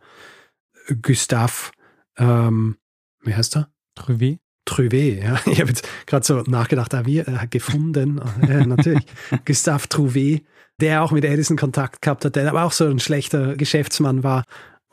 [1.01, 1.71] Gustave,
[2.17, 2.77] ähm,
[3.23, 3.69] wie heißt er?
[3.95, 4.39] Truvet.
[4.63, 5.39] Truvet, ja.
[5.47, 9.05] Ich habe jetzt gerade so nachgedacht, ah, wie äh, gefunden, ja, natürlich.
[9.45, 10.43] Gustave Trouvet,
[10.81, 14.43] der auch mit Edison Kontakt gehabt hat, der aber auch so ein schlechter Geschäftsmann war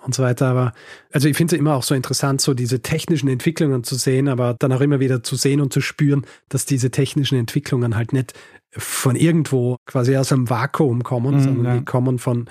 [0.05, 0.49] und so weiter.
[0.49, 0.73] Aber
[1.13, 4.55] also ich finde es immer auch so interessant, so diese technischen Entwicklungen zu sehen, aber
[4.59, 8.35] dann auch immer wieder zu sehen und zu spüren, dass diese technischen Entwicklungen halt nicht
[8.73, 11.79] von irgendwo quasi aus einem Vakuum kommen, mhm, sondern ja.
[11.79, 12.49] die kommen von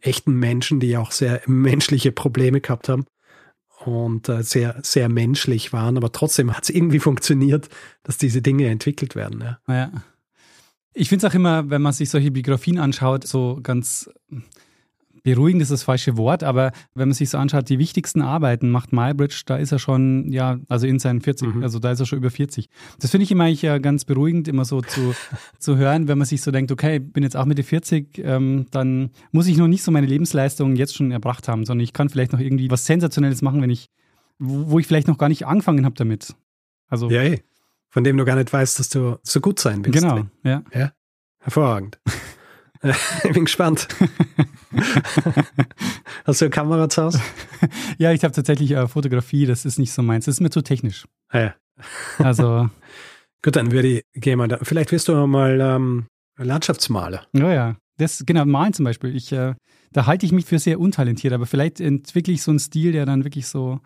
[0.00, 3.04] echten Menschen, die auch sehr menschliche Probleme gehabt haben
[3.84, 5.96] und äh, sehr, sehr menschlich waren.
[5.96, 7.68] Aber trotzdem hat es irgendwie funktioniert,
[8.02, 9.40] dass diese Dinge entwickelt werden.
[9.40, 9.58] Ja.
[9.68, 9.90] ja.
[10.92, 14.10] Ich finde es auch immer, wenn man sich solche Biografien anschaut, so ganz
[15.22, 18.92] beruhigend ist das falsche Wort, aber wenn man sich so anschaut, die wichtigsten Arbeiten macht
[18.92, 21.62] Mybridge, da ist er schon, ja, also in seinen 40, mhm.
[21.62, 22.68] also da ist er schon über 40.
[22.98, 25.14] Das finde ich immer eigentlich ja ganz beruhigend, immer so zu,
[25.58, 29.10] zu hören, wenn man sich so denkt, okay, bin jetzt auch Mitte 40, ähm, dann
[29.32, 32.32] muss ich noch nicht so meine Lebensleistung jetzt schon erbracht haben, sondern ich kann vielleicht
[32.32, 33.90] noch irgendwie was Sensationelles machen, wenn ich,
[34.38, 36.34] wo ich vielleicht noch gar nicht angefangen habe damit.
[36.88, 37.10] Also.
[37.10, 37.42] Ja, ey.
[37.90, 40.00] Von dem du gar nicht weißt, dass du so gut sein willst.
[40.00, 40.62] Genau, ja.
[40.72, 40.92] Ja,
[41.40, 42.00] hervorragend.
[43.24, 43.88] ich bin gespannt.
[46.24, 47.20] Hast du eine Kamera zu Hause?
[47.98, 50.24] Ja, ich habe tatsächlich äh, Fotografie, das ist nicht so meins.
[50.24, 51.06] Das ist mir zu technisch.
[51.28, 51.54] Ah, ja.
[52.18, 52.70] Also.
[53.42, 54.58] Gut, dann würde ich gehen mal da.
[54.62, 57.26] Vielleicht wirst du mal ähm, Landschaftsmaler.
[57.32, 57.76] Ja, ja.
[57.96, 59.16] Das, genau, malen zum Beispiel.
[59.16, 59.54] Ich, äh,
[59.92, 63.06] da halte ich mich für sehr untalentiert, aber vielleicht entwickle ich so einen Stil, der
[63.06, 63.80] dann wirklich so,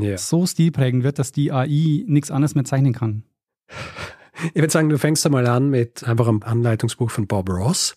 [0.00, 0.18] yeah.
[0.18, 3.24] so stilprägend wird, dass die AI nichts anderes mehr zeichnen kann.
[4.52, 7.96] Ich würde sagen, du fängst einmal an mit einfach einem Anleitungsbuch von Bob Ross.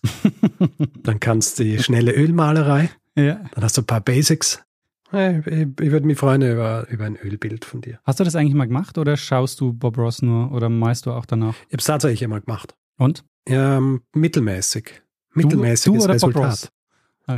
[1.02, 2.90] Dann kannst du die schnelle Ölmalerei.
[3.16, 3.40] Ja.
[3.52, 4.62] Dann hast du ein paar Basics.
[5.10, 7.98] Ich, ich würde mich freuen über, über ein Ölbild von dir.
[8.04, 11.12] Hast du das eigentlich mal gemacht oder schaust du Bob Ross nur oder malst du
[11.12, 11.54] auch danach?
[11.68, 12.76] Ich habe es tatsächlich einmal gemacht.
[12.98, 13.24] Und?
[13.48, 13.80] Ja,
[14.14, 15.02] mittelmäßig.
[15.34, 16.70] Mittelmäßiges du, du Resultat.
[16.70, 16.77] Ah.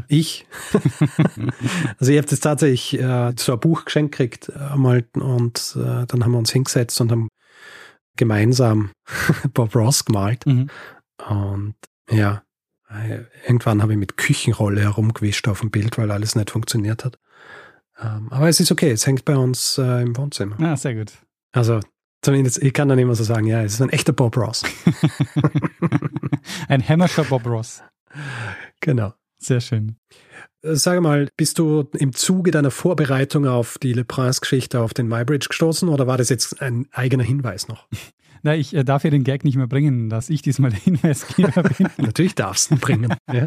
[0.09, 0.47] Ich.
[1.99, 6.07] also ich habe das tatsächlich äh, so ein Buch geschenkt gekriegt äh, einmal und äh,
[6.07, 7.28] dann haben wir uns hingesetzt und haben
[8.16, 8.91] gemeinsam
[9.55, 10.47] Bob Ross gemalt.
[10.47, 10.68] Mhm.
[11.28, 11.74] Und
[12.11, 12.43] ja,
[13.47, 17.18] irgendwann habe ich mit Küchenrolle herumgewischt auf dem Bild, weil alles nicht funktioniert hat.
[18.01, 20.57] Ähm, aber es ist okay, es hängt bei uns äh, im Wohnzimmer.
[20.59, 21.12] Ja, sehr gut.
[21.53, 21.80] Also
[22.22, 24.64] zumindest, ich kann dann immer so sagen, ja, es ist ein echter Bob Ross.
[26.68, 27.82] ein hämmerscher Bob Ross.
[28.80, 29.12] Genau.
[29.41, 29.97] Sehr schön.
[30.62, 35.09] Äh, sag mal, bist du im Zuge deiner Vorbereitung auf die Le Prince-Geschichte auf den
[35.09, 37.88] MyBridge gestoßen oder war das jetzt ein eigener Hinweis noch?
[38.43, 41.62] Na, ich äh, darf ja den Gag nicht mehr bringen, dass ich diesmal der Hinweisgeber
[41.62, 41.88] bin.
[41.99, 43.14] Natürlich darfst du ihn bringen.
[43.32, 43.47] Ja.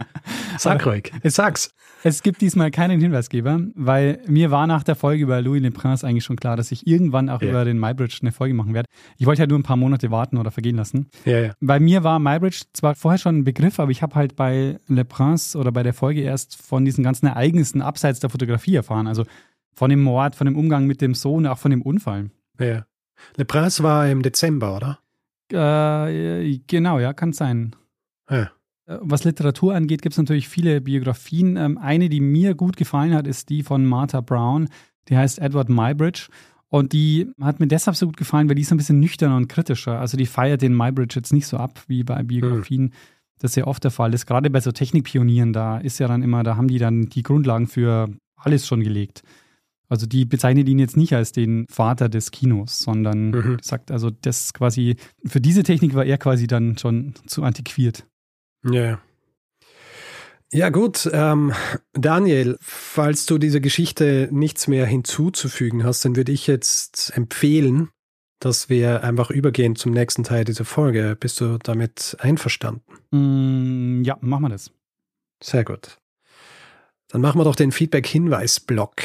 [0.57, 1.11] Sag ruhig.
[1.23, 1.71] Ich sag's.
[2.03, 6.07] Es gibt diesmal keinen Hinweisgeber, weil mir war nach der Folge über Louis Le Prince
[6.07, 7.49] eigentlich schon klar, dass ich irgendwann auch ja.
[7.49, 8.87] über den MyBridge eine Folge machen werde.
[9.17, 11.09] Ich wollte halt nur ein paar Monate warten oder vergehen lassen.
[11.25, 11.53] Ja, ja.
[11.59, 15.03] Bei mir war MyBridge zwar vorher schon ein Begriff, aber ich habe halt bei Le
[15.03, 19.07] Prince oder bei der Folge erst von diesen ganzen Ereignissen abseits der Fotografie erfahren.
[19.07, 19.25] Also
[19.73, 22.29] von dem Mord, von dem Umgang mit dem Sohn, auch von dem Unfall.
[22.59, 22.85] Ja.
[23.35, 24.99] Le Prince war im Dezember, oder?
[25.51, 27.75] Äh, genau, ja, kann sein.
[28.29, 28.51] Ja.
[28.85, 31.57] Äh, was Literatur angeht, gibt es natürlich viele Biografien.
[31.57, 34.69] Ähm, eine, die mir gut gefallen hat, ist die von Martha Brown.
[35.09, 36.27] Die heißt Edward Mybridge.
[36.69, 39.47] Und die hat mir deshalb so gut gefallen, weil die ist ein bisschen nüchterner und
[39.47, 39.99] kritischer.
[39.99, 42.85] Also die feiert den Mybridge jetzt nicht so ab wie bei Biografien.
[42.85, 42.91] Mhm.
[43.39, 44.25] Das ist ja oft der Fall ist.
[44.25, 47.67] Gerade bei so Technikpionieren, da ist ja dann immer, da haben die dann die Grundlagen
[47.67, 49.21] für alles schon gelegt.
[49.89, 53.57] Also die bezeichnet ihn jetzt nicht als den Vater des Kinos, sondern mhm.
[53.61, 58.05] sagt also, das quasi, für diese Technik war er quasi dann schon zu antiquiert.
[58.63, 58.99] Ja.
[60.51, 61.51] Ja gut, ähm,
[61.93, 67.89] Daniel, falls du dieser Geschichte nichts mehr hinzuzufügen hast, dann würde ich jetzt empfehlen,
[68.39, 71.17] dass wir einfach übergehen zum nächsten Teil dieser Folge.
[71.19, 72.83] Bist du damit einverstanden?
[73.09, 74.71] Mm, ja, machen wir das.
[75.41, 75.97] Sehr gut.
[77.07, 79.01] Dann machen wir doch den Feedback-Hinweis-Block.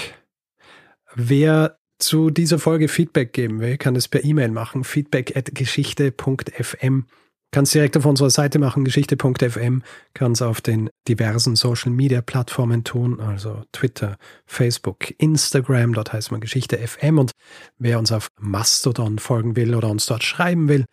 [1.20, 7.06] Wer zu dieser Folge Feedback geben will, kann es per E-Mail machen, feedback.geschichte.fm.
[7.50, 9.82] Kann es direkt auf unserer Seite machen, geschichte.fm,
[10.14, 14.16] kann es auf den diversen Social Media Plattformen tun, also Twitter,
[14.46, 17.32] Facebook, Instagram, dort heißt man Geschichte FM und
[17.78, 20.84] wer uns auf Mastodon folgen will oder uns dort schreiben will,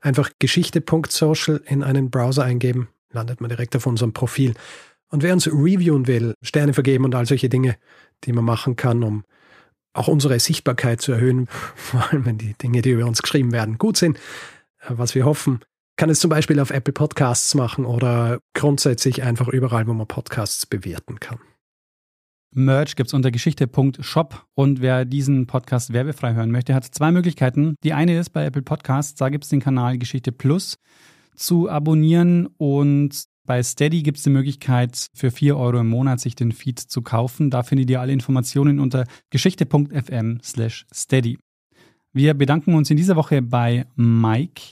[0.00, 4.54] einfach geschichte.social in einen Browser eingeben, landet man direkt auf unserem Profil.
[5.08, 7.76] Und wer uns reviewen will, Sterne vergeben und all solche Dinge,
[8.24, 9.24] die man machen kann, um
[9.94, 13.78] auch unsere Sichtbarkeit zu erhöhen, vor allem wenn die Dinge, die über uns geschrieben werden,
[13.78, 14.18] gut sind,
[14.88, 15.60] was wir hoffen,
[15.96, 20.66] kann es zum Beispiel auf Apple Podcasts machen oder grundsätzlich einfach überall, wo man Podcasts
[20.66, 21.38] bewerten kann.
[22.56, 27.74] Merch gibt es unter geschichte.shop und wer diesen Podcast werbefrei hören möchte, hat zwei Möglichkeiten.
[27.82, 30.78] Die eine ist bei Apple Podcasts, da gibt es den Kanal Geschichte Plus
[31.34, 36.34] zu abonnieren und bei Steady gibt es die Möglichkeit, für 4 Euro im Monat sich
[36.34, 37.50] den Feed zu kaufen.
[37.50, 41.38] Da findet ihr alle Informationen unter geschichte.fm steady.
[42.12, 44.62] Wir bedanken uns in dieser Woche bei Mike,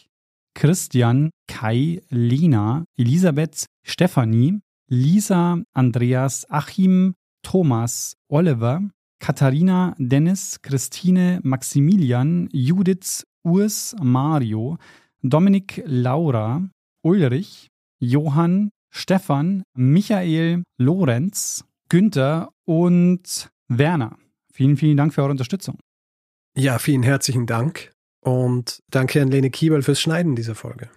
[0.55, 8.83] Christian, Kai, Lena, Elisabeth, Stefanie, Lisa, Andreas, Achim, Thomas, Oliver,
[9.18, 14.79] Katharina, Dennis, Christine, Maximilian, Judith, Urs, Mario,
[15.23, 16.68] Dominik, Laura,
[17.03, 17.72] Ulrich,
[18.05, 24.18] Johann, Stefan, Michael, Lorenz, Günther und Werner.
[24.53, 25.78] Vielen, vielen Dank für eure Unterstützung.
[26.57, 27.92] Ja, vielen herzlichen Dank.
[28.20, 30.90] Und danke an Lene Kiebel fürs Schneiden dieser Folge.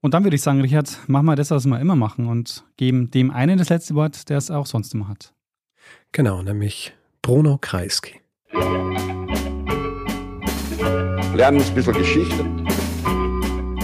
[0.00, 3.10] Und dann würde ich sagen, Richard, machen wir das, was wir immer machen und geben
[3.10, 5.34] dem einen das letzte Wort, der es auch sonst immer hat.
[6.12, 8.18] Genau, nämlich Bruno Kreisky.
[11.34, 12.44] Lernen ein bisschen Geschichte.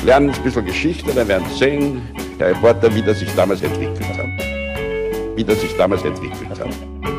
[0.06, 2.00] Lernen ein bisschen Geschichte, dann werden Sie sehen,
[2.44, 5.36] Reporter, wie das sich damals entwickelt hat.
[5.36, 7.15] Wie das sich damals entwickelt hat.